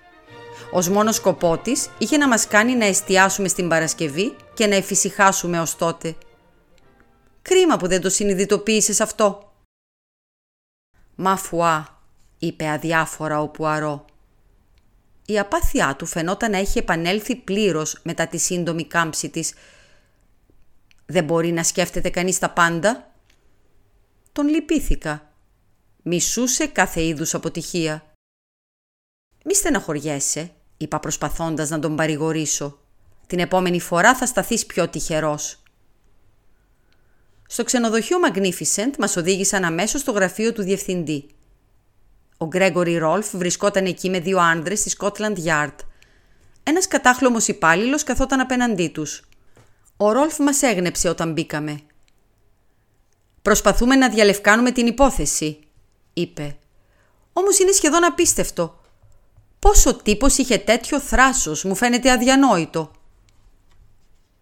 [0.71, 5.59] Ως μόνος σκοπό της είχε να μας κάνει να εστιάσουμε στην Παρασκευή και να εφησυχάσουμε
[5.59, 6.15] ως τότε.
[7.41, 9.51] Κρίμα που δεν το συνειδητοποίησες αυτό.
[11.15, 12.01] «Μαφουά»,
[12.37, 14.05] είπε αδιάφορα ο Πουαρό.
[15.25, 19.53] Η απάθειά του φαινόταν να έχει επανέλθει πλήρως μετά τη σύντομη κάμψη της
[21.11, 23.11] δεν μπορεί να σκέφτεται κανείς τα πάντα.
[24.31, 25.33] Τον λυπήθηκα.
[26.01, 28.03] Μισούσε κάθε είδους αποτυχία.
[29.45, 32.79] «Μη στεναχωριέσαι», είπα προσπαθώντας να τον παρηγορήσω.
[33.27, 35.63] «Την επόμενη φορά θα σταθείς πιο τυχερός».
[37.47, 41.29] Στο ξενοδοχείο Magnificent μας οδήγησαν αμέσως στο γραφείο του διευθυντή.
[42.37, 45.75] Ο Γκρέγκορι Ρόλφ βρισκόταν εκεί με δύο άνδρες στη Scotland Yard.
[46.63, 49.23] Ένας κατάχλωμος υπάλληλος καθόταν απέναντί τους.
[50.03, 51.79] Ο Ρόλφ μας έγνεψε όταν μπήκαμε.
[53.41, 55.59] «Προσπαθούμε να διαλευκάνουμε την υπόθεση»,
[56.13, 56.57] είπε.
[57.33, 58.79] «Όμως είναι σχεδόν απίστευτο.
[59.59, 62.91] Πόσο τύπος είχε τέτοιο θράσος, μου φαίνεται αδιανόητο».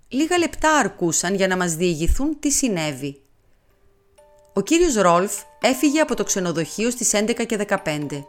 [0.08, 3.22] Λίγα λεπτά αρκούσαν για να μας διηγηθούν τι συνέβη.
[4.54, 8.26] Ο κύριος Ρόλφ έφυγε από το ξενοδοχείο στις 11 και 15.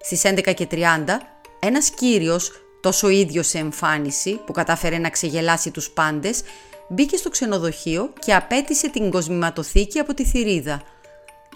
[0.00, 1.20] Στις 11 και 30,
[1.58, 6.42] ένας κύριος, τόσο ίδιος σε εμφάνιση, που κατάφερε να ξεγελάσει τους πάντες,
[6.88, 10.82] μπήκε στο ξενοδοχείο και απέτησε την κοσμηματοθήκη από τη θηρίδα.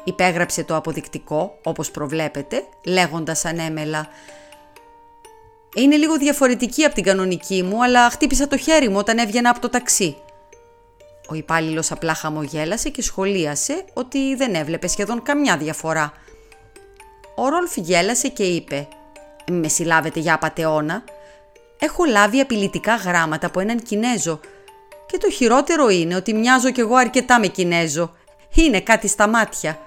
[0.04, 4.08] Υπέγραψε το αποδεικτικό, όπως προβλέπετε, λέγοντας ανέμελα
[5.74, 9.60] «Είναι λίγο διαφορετική από την κανονική μου, αλλά χτύπησα το χέρι μου όταν έβγαινα από
[9.60, 10.16] το ταξί».
[11.28, 16.12] Ο υπάλληλος απλά χαμογέλασε και σχολίασε ότι δεν έβλεπε σχεδόν καμιά διαφορά.
[17.36, 18.88] Ο Ρόλφ γέλασε και είπε
[19.50, 21.04] «Με συλλάβετε για απατεώνα.
[21.78, 24.40] Έχω λάβει απειλητικά γράμματα από έναν Κινέζο
[25.06, 28.12] και το χειρότερο είναι ότι μοιάζω κι εγώ αρκετά με Κινέζο.
[28.54, 29.78] Είναι κάτι στα μάτια».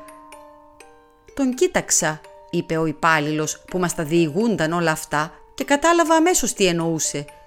[1.33, 6.65] «Τον κοίταξα», είπε ο υπάλληλος που μας τα διηγούνταν όλα αυτά και κατάλαβα αμέσως τι
[6.65, 7.25] εννοούσε–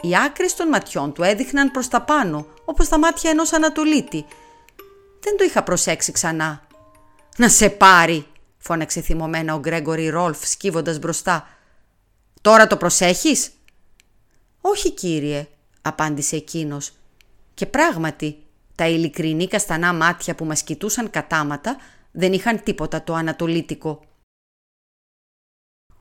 [0.00, 4.26] οι άκρες των ματιών του έδειχναν προς τα πάνω, όπως τα μάτια ενός Ανατολίτη.
[5.20, 6.66] Δεν το είχα προσέξει ξανά.
[7.36, 8.26] «Να σε πάρει»,
[8.58, 11.48] φώναξε θυμωμένα ο Γκρέγκορι Ρόλφ σκύβοντας μπροστά.
[12.40, 13.50] «Τώρα το προσέχεις»
[14.70, 15.46] «Όχι κύριε»,
[15.82, 16.92] απάντησε εκείνος.
[17.54, 18.36] Και πράγματι,
[18.74, 21.76] τα ειλικρινή καστανά μάτια που μας κοιτούσαν κατάματα
[22.10, 24.04] δεν είχαν τίποτα το ανατολίτικο.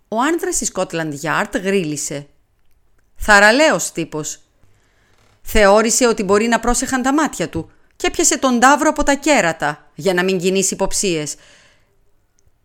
[0.07, 2.27] Ο άνδρας στη Σκότλαντ Γιάρτ γρίλησε.
[3.15, 4.39] Θαραλέος τύπος.
[5.41, 9.91] Θεώρησε ότι μπορεί να πρόσεχαν τα μάτια του και έπιασε τον τάβρο από τα κέρατα
[9.95, 11.35] για να μην κινήσει υποψίες.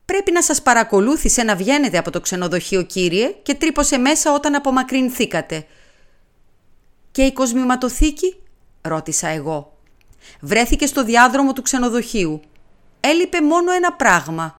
[0.04, 5.66] Πρέπει να σας παρακολούθησε να βγαίνετε από το ξενοδοχείο κύριε και τρύπωσε μέσα όταν απομακρυνθήκατε.
[7.12, 8.42] «Και η κοσμηματοθήκη»
[8.82, 9.78] ρώτησα εγώ.
[10.40, 12.40] Βρέθηκε στο διάδρομο του ξενοδοχείου.
[13.00, 14.54] Έλειπε μόνο ένα πράγμα.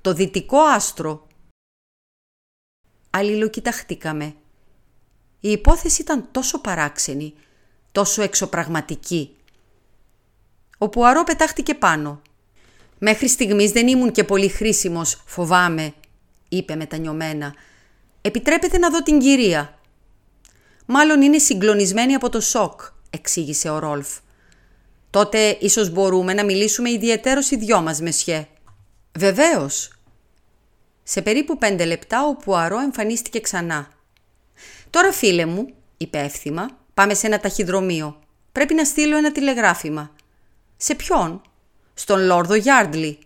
[0.00, 1.26] Το δυτικό άστρο.
[3.10, 4.34] Αλληλοκοιταχτήκαμε.
[5.40, 7.34] Η υπόθεση ήταν τόσο παράξενη,
[7.92, 9.36] τόσο εξωπραγματική.
[10.78, 12.22] Ο Πουαρό πετάχτηκε πάνω.
[12.98, 15.94] «Μέχρι στιγμής δεν ήμουν και πολύ χρήσιμος, φοβάμαι»,
[16.48, 17.54] είπε μετανιωμένα.
[18.20, 19.77] «Επιτρέπετε να δω την κυρία».
[20.90, 22.80] «Μάλλον είναι συγκλονισμένη από το σοκ»,
[23.10, 24.08] εξήγησε ο Ρόλφ.
[25.10, 28.46] «Τότε ίσως μπορούμε να μιλήσουμε ιδιαίτερος οι δυο μας, Μεσιέ».
[29.18, 29.92] «Βεβαίως».
[31.02, 33.88] Σε περίπου πέντε λεπτά ο Πουαρό εμφανίστηκε ξανά.
[34.90, 38.20] Τώρα φίλε μου, είπε εύθυμα, πάμε σε ένα ταχυδρομείο.
[38.52, 40.14] Πρέπει να στείλω ένα τηλεγράφημα.
[40.76, 41.42] Σε ποιον;
[41.94, 43.18] Στον Λόρδο Γιάρντλι.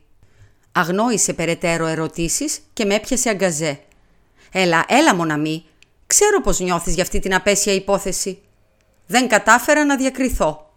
[0.73, 3.81] Αγνόησε περαιτέρω ερωτήσεις και με έπιασε αγκαζέ.
[4.53, 5.65] Έλα, έλα μοναμή.
[6.13, 8.43] Ξέρω πώς νιώθεις για αυτή την απέσια υπόθεση.
[9.07, 10.73] Δεν κατάφερα να διακριθώ.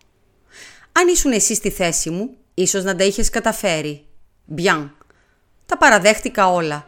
[0.91, 4.05] Αν ήσουν εσύ στη θέση μου, ίσως να τα είχες καταφέρει.
[4.45, 4.97] Μπιάν.
[5.65, 6.87] Τα παραδέχτηκα όλα.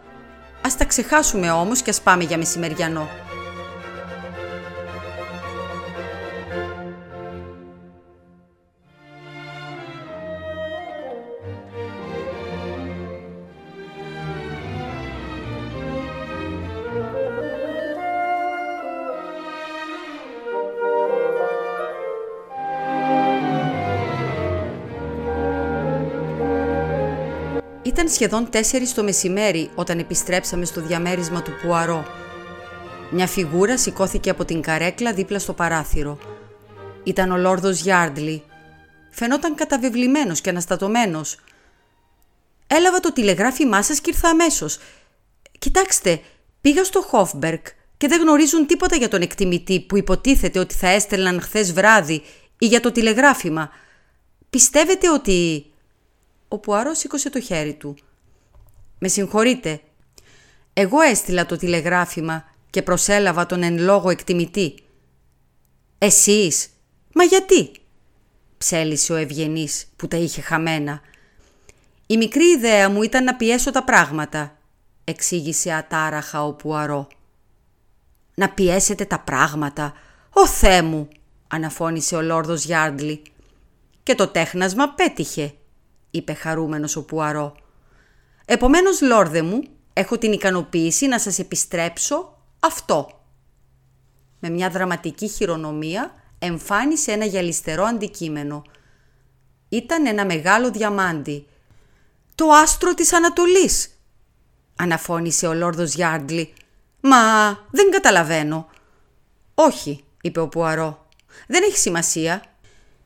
[0.65, 3.09] Ας τα ξεχάσουμε όμως και ας πάμε για μεσημεριανό.
[28.08, 32.05] Ήταν σχεδόν τέσσερις το μεσημέρι όταν επιστρέψαμε στο διαμέρισμα του Πουαρό.
[33.12, 36.18] Μια φιγούρα σηκώθηκε από την καρέκλα δίπλα στο παράθυρο.
[37.03, 38.43] Ήταν ο Λόρδος Γιάρντλι.
[39.12, 41.38] Φαινόταν καταβεβλημένος και αναστατωμένος.
[42.68, 44.80] «Έλαβα το τηλεγράφημά σας και ήρθα αμέσως.
[45.60, 46.22] Κοιτάξτε,
[46.62, 51.41] πήγα στο Χόφμπερκ και δεν γνωρίζουν τίποτα για τον εκτιμητή που υποτίθεται ότι θα έστελναν
[51.41, 52.22] χθες βράδυ
[52.58, 53.70] ή για το τηλεγράφημα.
[54.49, 55.66] Πιστεύετε ότι
[56.47, 57.97] ο Πουαρό σήκωσε το χέρι του.
[58.99, 59.81] «Με συγχωρείτε.
[60.73, 64.75] Εγώ έστειλα το τηλεγράφημα και προσέλαβα τον εν λόγω εκτιμητή».
[65.97, 66.69] «Εσείς.
[67.13, 67.71] Μα γιατί»
[68.57, 71.01] ψέλισε ο Ευγενής που τα είχε χαμένα.
[72.07, 74.57] «Η μικρή ιδέα μου ήταν να πιέσω τα πράγματα»,
[75.03, 77.07] εξήγησε ατάραχα ο Πουαρό.
[78.33, 79.93] «Να πιέσετε τα πράγματα.
[80.33, 81.07] Ω Θεέ μου»,
[81.47, 83.21] αναφώνησε ο Λόρδος Γιάρντλι.
[84.03, 85.53] «Και το τέχνασμα πέτυχε»,
[86.18, 87.55] είπε χαρούμενος ο Πουαρό.
[88.45, 89.63] «Επομένως, λόρδε μου,
[89.93, 93.09] έχω την ικανοποίηση να σας επιστρέψω αυτό».
[94.39, 98.61] Με μια δραματική χειρονομία εμφάνισε ένα γυαλιστερό αντικείμενο.
[99.70, 101.47] Ήταν ένα μεγάλο διαμάντι.
[102.36, 103.97] «Το άστρο της Ανατολής»,
[104.78, 106.53] αναφώνησε ο Λόρδος Γιάρντλι.
[107.01, 107.18] «Μα
[107.72, 108.70] δεν καταλαβαίνω».
[109.53, 111.07] «Όχι», είπε ο Πουαρό.
[111.47, 112.43] «Δεν έχει σημασία.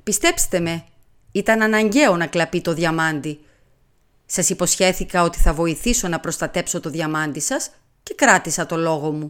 [0.03, 0.86] Πιστέψτε με,
[1.32, 3.39] ήταν αναγκαίο να κλαπεί το διαμάντι.
[4.25, 7.71] Σας υποσχέθηκα ότι θα βοηθήσω να προστατέψω το διαμάντι σας
[8.03, 9.29] και κράτησα το λόγο μου.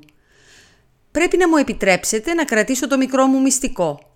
[1.12, 4.16] Πρέπει να μου επιτρέψετε να κρατήσω το μικρό μου μυστικό.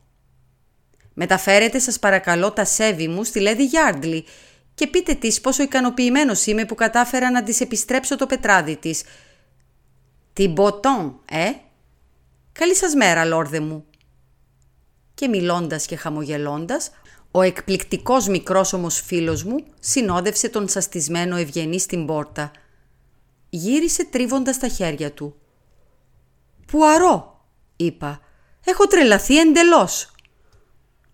[1.14, 4.26] Μεταφέρετε σας παρακαλώ τα σέβη μου στη Λέδη Γιάρντλι
[4.76, 9.04] και πείτε της πόσο ικανοποιημένος είμαι που κατάφερα να της επιστρέψω το πετράδι της.
[10.34, 11.52] Την μποτόν, ε!
[12.52, 13.86] Καλή σας μέρα, λόρδε μου.
[15.14, 16.92] Και μιλώντας και χαμογελώντας,
[17.36, 22.52] ο εκπληκτικός μικρός όμως φίλος μου συνόδευσε τον σαστισμένο ευγενή στην πόρτα.
[23.50, 25.36] Γύρισε τρίβοντας τα χέρια του.
[26.68, 28.20] «Πουαρό», είπα,
[28.66, 30.12] «έχω τρελαθεί εντελώς».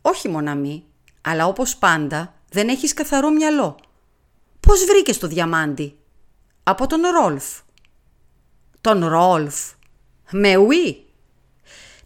[0.01, 0.84] «Όχι μοναμή,
[1.22, 3.80] αλλά όπως πάντα δεν έχεις καθαρό μυαλό.
[4.59, 5.97] Πώς βρήκες το διαμάντι»
[6.63, 7.59] «Από τον Ρόλφ».
[8.82, 9.72] «Τον Ρόλφ»
[10.32, 11.05] «Με ουί».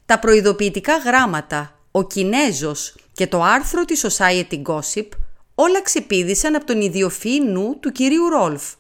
[0.06, 5.08] Τα προειδοποιητικά γράμματα, ο Κινέζος και το άρθρο της Society Gossip
[5.56, 8.74] όλα ξεπίδησαν από τον ιδιοφυή νου του κυρίου Ρόλφ.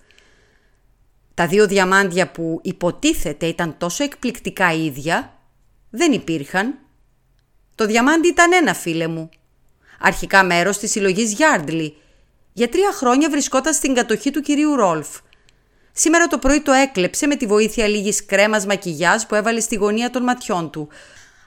[1.33, 5.39] Τα δύο διαμάντια που υποτίθεται ήταν τόσο εκπληκτικά ίδια,
[5.89, 6.77] δεν υπήρχαν.
[7.75, 9.29] Το διαμάντι ήταν ένα φίλε μου.
[9.99, 11.97] Αρχικά μέρος της συλλογής Γιάρντλι.
[12.53, 15.07] Για τρία χρόνια βρισκόταν στην κατοχή του κυρίου Ρόλφ.
[15.91, 20.09] Σήμερα το πρωί το έκλεψε με τη βοήθεια λίγης κρέμας μακιγιάς που έβαλε στη γωνία
[20.09, 20.89] των ματιών του.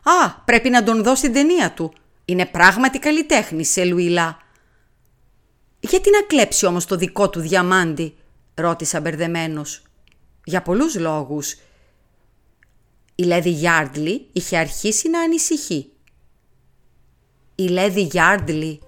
[0.03, 1.93] «Α, πρέπει να τον δω στην ταινία του»,
[2.29, 4.39] είναι πράγματι καλλιτέχνη σε Λουίλα.
[5.81, 8.17] Γιατί να κλέψει όμως το δικό του διαμάντι,
[8.55, 9.83] ρώτησα μπερδεμένος.
[10.45, 11.57] Για πολλούς λόγους.
[13.15, 15.93] Η Λέδη Γιάρντλι είχε αρχίσει να ανησυχεί.
[17.55, 18.81] Η Λέδη Γιάρντλι.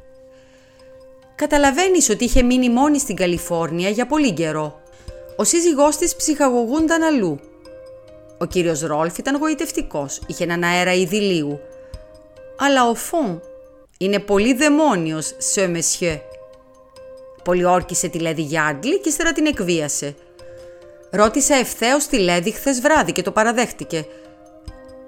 [1.35, 4.83] Καταλαβαίνεις ότι είχε μείνει μόνη στην Καλιφόρνια για πολύ καιρό.
[5.37, 7.41] Ο σύζυγός της ψυχαγωγούνταν αλλού.
[8.39, 11.61] Ο κύριος Ρόλφ ήταν γοητευτικός, είχε έναν αέρα ειδηλίου
[12.63, 13.43] αλλά ο Φον
[13.99, 16.23] είναι πολύ δαιμόνιος, σε μεσιέ.
[17.45, 20.15] Πολιόρκησε τη Λέδη Γιάντλη και ύστερα την εκβίασε.
[21.11, 24.07] Ρώτησε ευθέως τη Λέδη χθες βράδυ και το παραδέχτηκε.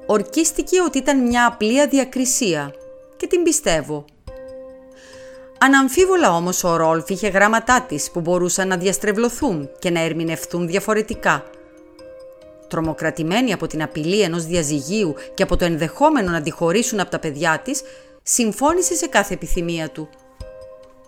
[0.06, 2.74] Ορκίστηκε ότι ήταν μια απλή αδιακρισία
[3.16, 4.04] και την πιστεύω.
[5.58, 11.44] Αναμφίβολα όμως ο Ρόλφ είχε γράμματά της που μπορούσαν να διαστρεβλωθούν και να ερμηνευθούν διαφορετικά–
[12.72, 17.18] τρομοκρατημένη από την απειλή ενός διαζυγίου και από το ενδεχόμενο να τη χωρίσουν από τα
[17.18, 17.82] παιδιά της,
[18.22, 20.08] συμφώνησε σε κάθε επιθυμία του.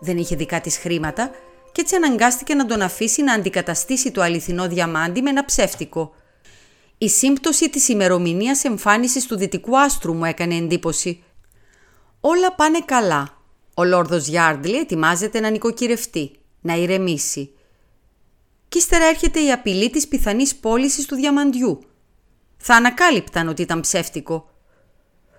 [0.00, 1.30] Δεν είχε δικά της χρήματα
[1.72, 6.14] και έτσι αναγκάστηκε να τον αφήσει να αντικαταστήσει το αληθινό διαμάντι με ένα ψεύτικο.
[6.98, 11.22] Η σύμπτωση της ημερομηνίας εμφάνισης του δυτικού άστρου μου έκανε εντύπωση.
[12.20, 13.38] Όλα πάνε καλά.
[13.74, 17.50] Ο Λόρδος Γιάρντλι ετοιμάζεται να νοικοκυρευτεί, να ηρεμήσει
[18.74, 21.80] και ύστερα έρχεται η απειλή της πιθανής πώλησης του διαμαντιού.
[22.56, 24.48] Θα ανακάλυπταν ότι ήταν ψεύτικο.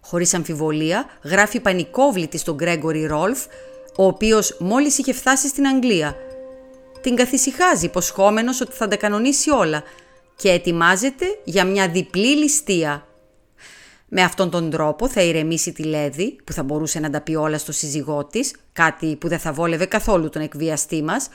[0.02, 3.46] Χωρίς αμφιβολία γράφει πανικόβλητη στον Γκρέγκορι Ρόλφ,
[3.98, 6.16] ο οποίος μόλις είχε φτάσει στην Αγγλία.
[7.02, 9.84] Την καθησυχάζει υποσχόμενος ότι θα τα κανονίσει όλα
[10.36, 13.08] και ετοιμάζεται για μια διπλή ληστεία.
[14.08, 17.58] Με αυτόν τον τρόπο θα ηρεμήσει τη Λέδη, που θα μπορούσε να τα πει όλα
[17.58, 21.30] στο σύζυγό της, κάτι που δεν θα βόλευε καθόλου τον εκβιαστή μας,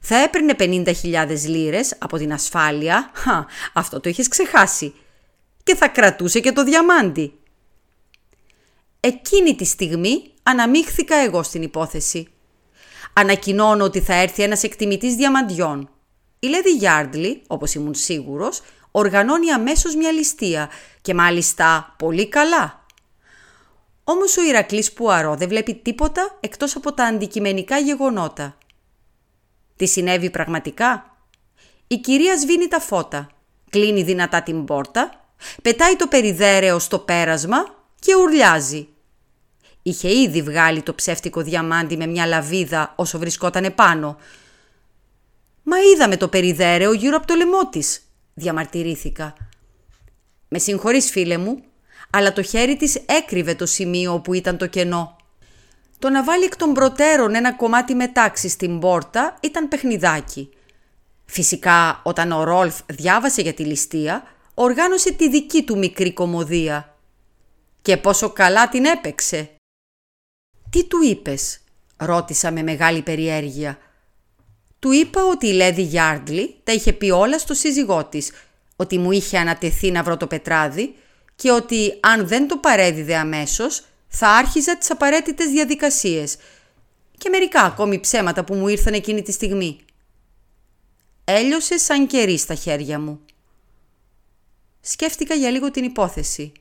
[0.00, 4.94] θα έπαιρνε 50.000 λίρες από την ασφάλεια, Χα, αυτό το είχες ξεχάσει,
[5.62, 7.32] και θα κρατούσε και το διαμάντι.
[9.00, 12.28] Εκείνη τη στιγμή αναμίχθηκα εγώ στην υπόθεση.
[13.12, 15.90] Ανακοινώνω ότι θα έρθει ένας εκτιμητής διαμαντιών.
[16.38, 20.70] Η Λέδη Γιάρντλι, όπως ήμουν σίγουρος, οργανώνει αμέσως μια ληστεία
[21.02, 22.84] και μάλιστα πολύ καλά.
[24.04, 28.56] Όμως ο Ηρακλής Πουαρό δεν βλέπει τίποτα εκτός από τα αντικειμενικά γεγονότα.
[29.80, 31.16] Τι συνέβη πραγματικά;
[31.86, 33.30] Η κυρία σβήνει τα φώτα,
[33.70, 35.30] κλείνει δυνατά την πόρτα,
[35.62, 37.56] πετάει το περιδέρεο στο πέρασμα
[37.98, 38.88] και ουρλιάζει.
[39.82, 44.16] Είχε ήδη βγάλει το ψεύτικο διαμάντι με μια λαβίδα όσο βρισκόταν επάνω.
[45.62, 48.00] «Μα είδαμε το περιδέρεο γύρω από το λαιμό της»,
[48.34, 49.34] διαμαρτυρήθηκα.
[50.48, 51.62] «Με συγχωρείς φίλε μου,
[52.10, 55.16] αλλά το χέρι της έκρυβε το σημείο όπου ήταν το κενό.
[56.00, 60.50] Το να βάλει εκ των προτέρων ένα κομμάτι μετάξι στην πόρτα ήταν παιχνιδάκι.
[61.24, 64.22] Φυσικά όταν ο Ρόλφ διάβασε για τη ληστεία,
[64.54, 66.96] οργάνωσε τη δική του μικρή κομμωδία.
[67.82, 69.50] Και πόσο καλά την έπαιξε.
[70.70, 71.60] «Τι του είπες»
[71.96, 73.78] ρώτησα με μεγάλη περιέργεια.
[74.78, 78.32] Του είπα ότι η Λέδη Γιάρντλι τα είχε πει όλα στο σύζυγό της,
[78.76, 80.94] ότι μου είχε ανατεθεί να βρω το πετράδι
[81.34, 86.36] και ότι αν δεν το παρέδιδε αμέσως θα άρχιζα τις απαραίτητες διαδικασίες
[87.18, 89.80] και μερικά ακόμη ψέματα που μου ήρθαν εκείνη τη στιγμή.
[91.24, 93.20] Έλειωσε σαν κερί στα χέρια μου.
[94.80, 96.52] Σκέφτηκα για λίγο την υπόθεση.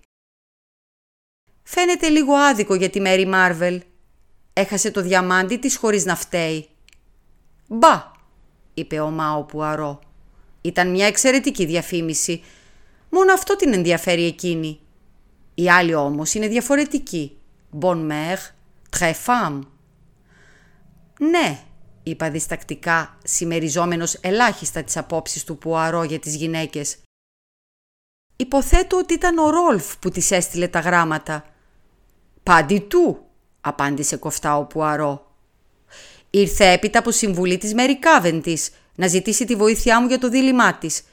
[1.63, 3.81] Φαίνεται λίγο άδικο για τη Μέρι Μάρβελ.
[4.53, 6.69] Έχασε το διαμάντι της χωρίς να φταίει.
[7.67, 8.11] «Μπα»,
[8.73, 9.99] είπε ο Μάο Πουαρό.
[10.61, 12.43] Ήταν μια εξαιρετική διαφήμιση.
[13.09, 14.79] Μόνο αυτό την ενδιαφέρει εκείνη.
[15.53, 17.38] Η άλλη όμως είναι διαφορετική.
[17.71, 18.55] Bon mère,
[18.89, 19.61] très femme.
[21.19, 21.59] Ναι,
[22.03, 26.97] είπα διστακτικά, συμμεριζόμενος ελάχιστα τις απόψεις του Πουαρό για τις γυναίκες.
[28.35, 31.45] Υποθέτω ότι ήταν ο Ρόλφ που της έστειλε τα γράμματα.
[32.43, 33.25] «Πάντι του»,
[33.61, 35.35] απάντησε κοφτά ο Πουαρό.
[36.29, 40.77] Ήρθε έπειτα από συμβουλή της Μέρι Κάβεντης να ζητήσει τη βοήθειά μου για το δίλημά
[40.77, 41.03] της.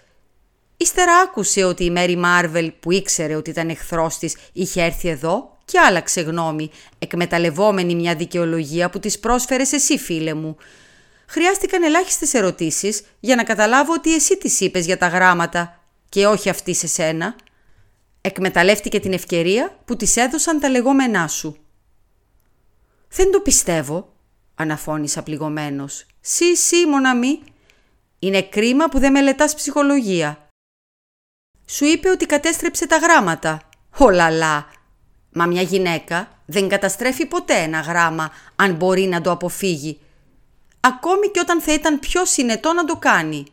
[0.77, 5.56] Ύστερα άκουσε ότι η Μέρι Μάρβελ που ήξερε ότι ήταν εχθρός της είχε έρθει εδώ
[5.67, 10.57] και άλλαξε γνώμη, εκμεταλλευόμενη μια δικαιολογία που της πρόσφερες εσύ φίλε μου.
[11.27, 16.49] Χρειάστηκαν ελάχιστες ερωτήσεις για να καταλάβω ότι εσύ τις είπες για τα γράμματα και όχι
[16.49, 17.37] αυτή σε σένα.
[18.21, 21.57] Εκμεταλλεύτηκε την ευκαιρία που της έδωσαν τα λεγόμενά σου.
[23.09, 24.13] «Δεν το πιστεύω»,
[24.55, 26.07] αναφώνησα πληγωμένος.
[26.21, 27.43] «Σι, σι, μοναμή.
[28.19, 30.49] Είναι κρίμα που δεν μελετάς ψυχολογία».
[31.67, 33.69] «Σου είπε ότι κατέστρεψε τα γράμματα».
[33.99, 34.76] «Ολαλά».
[35.39, 40.01] «Μα μια γυναίκα δεν καταστρέφει ποτέ ένα γράμμα αν μπορεί να το αποφύγει.
[40.81, 43.47] Ακόμη και όταν θα ήταν πιο συνετό να το κάνει».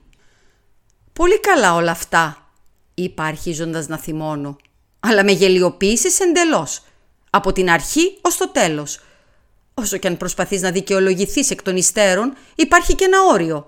[1.13, 2.51] «Πολύ καλά όλα αυτά»,
[2.93, 4.57] είπα αρχίζοντας να θυμώνω.
[4.99, 6.83] «Αλλά με γελιοποίησες εντελώς.
[7.29, 8.99] Από την αρχή ως το τέλος.
[9.73, 13.67] Όσο και αν προσπαθείς να δικαιολογηθείς εκ των υστέρων, υπάρχει και ένα όριο.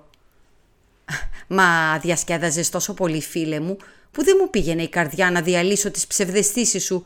[1.48, 3.78] Μα διασκέδαζες τόσο πολύ φίλε μου,
[4.12, 7.06] που δεν μου πήγαινε η καρδιά να διαλύσω τις ψευδεστήσεις σου.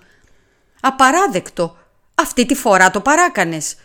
[0.81, 1.77] Απαράδεκτο.
[2.15, 3.75] Αυτή τη φορά το παράκανες.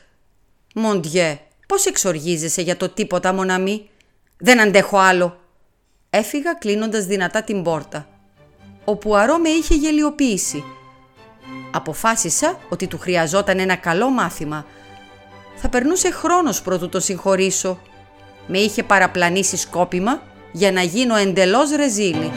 [0.74, 3.90] Μοντιέ, πώς εξοργίζεσαι για το τίποτα μοναμή;
[4.36, 5.40] Δεν αντέχω άλλο.
[6.10, 8.08] Έφυγα κλείνοντας δυνατά την πόρτα.
[8.84, 10.64] Ο Πουαρό με είχε γελιοποιήσει.
[11.72, 14.66] Αποφάσισα ότι του χρειαζόταν ένα καλό μάθημα–
[15.56, 17.78] θα περνούσε χρόνος προτού το συγχωρήσω.
[18.46, 20.22] Με είχε παραπλανήσει σκόπιμα
[20.52, 22.32] για να γίνω εντελώς ρεζίλη.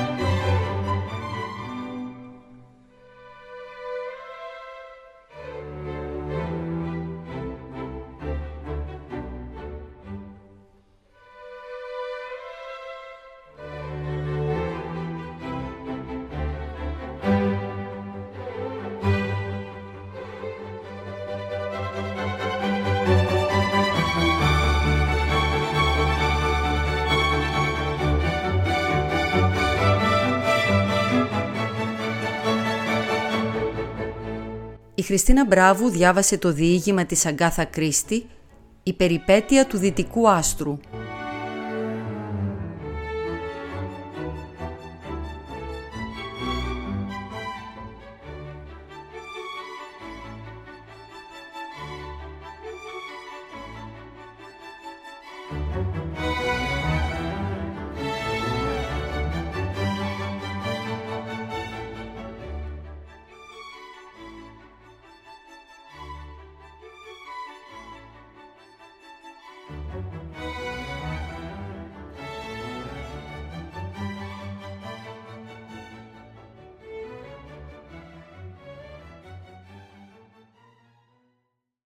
[35.18, 38.26] Χριστίνα Μπράβου διάβασε το διήγημα της Αγκάθα Κρίστη
[38.84, 40.78] «Η περιπέτεια του Δυτικού Άστρου».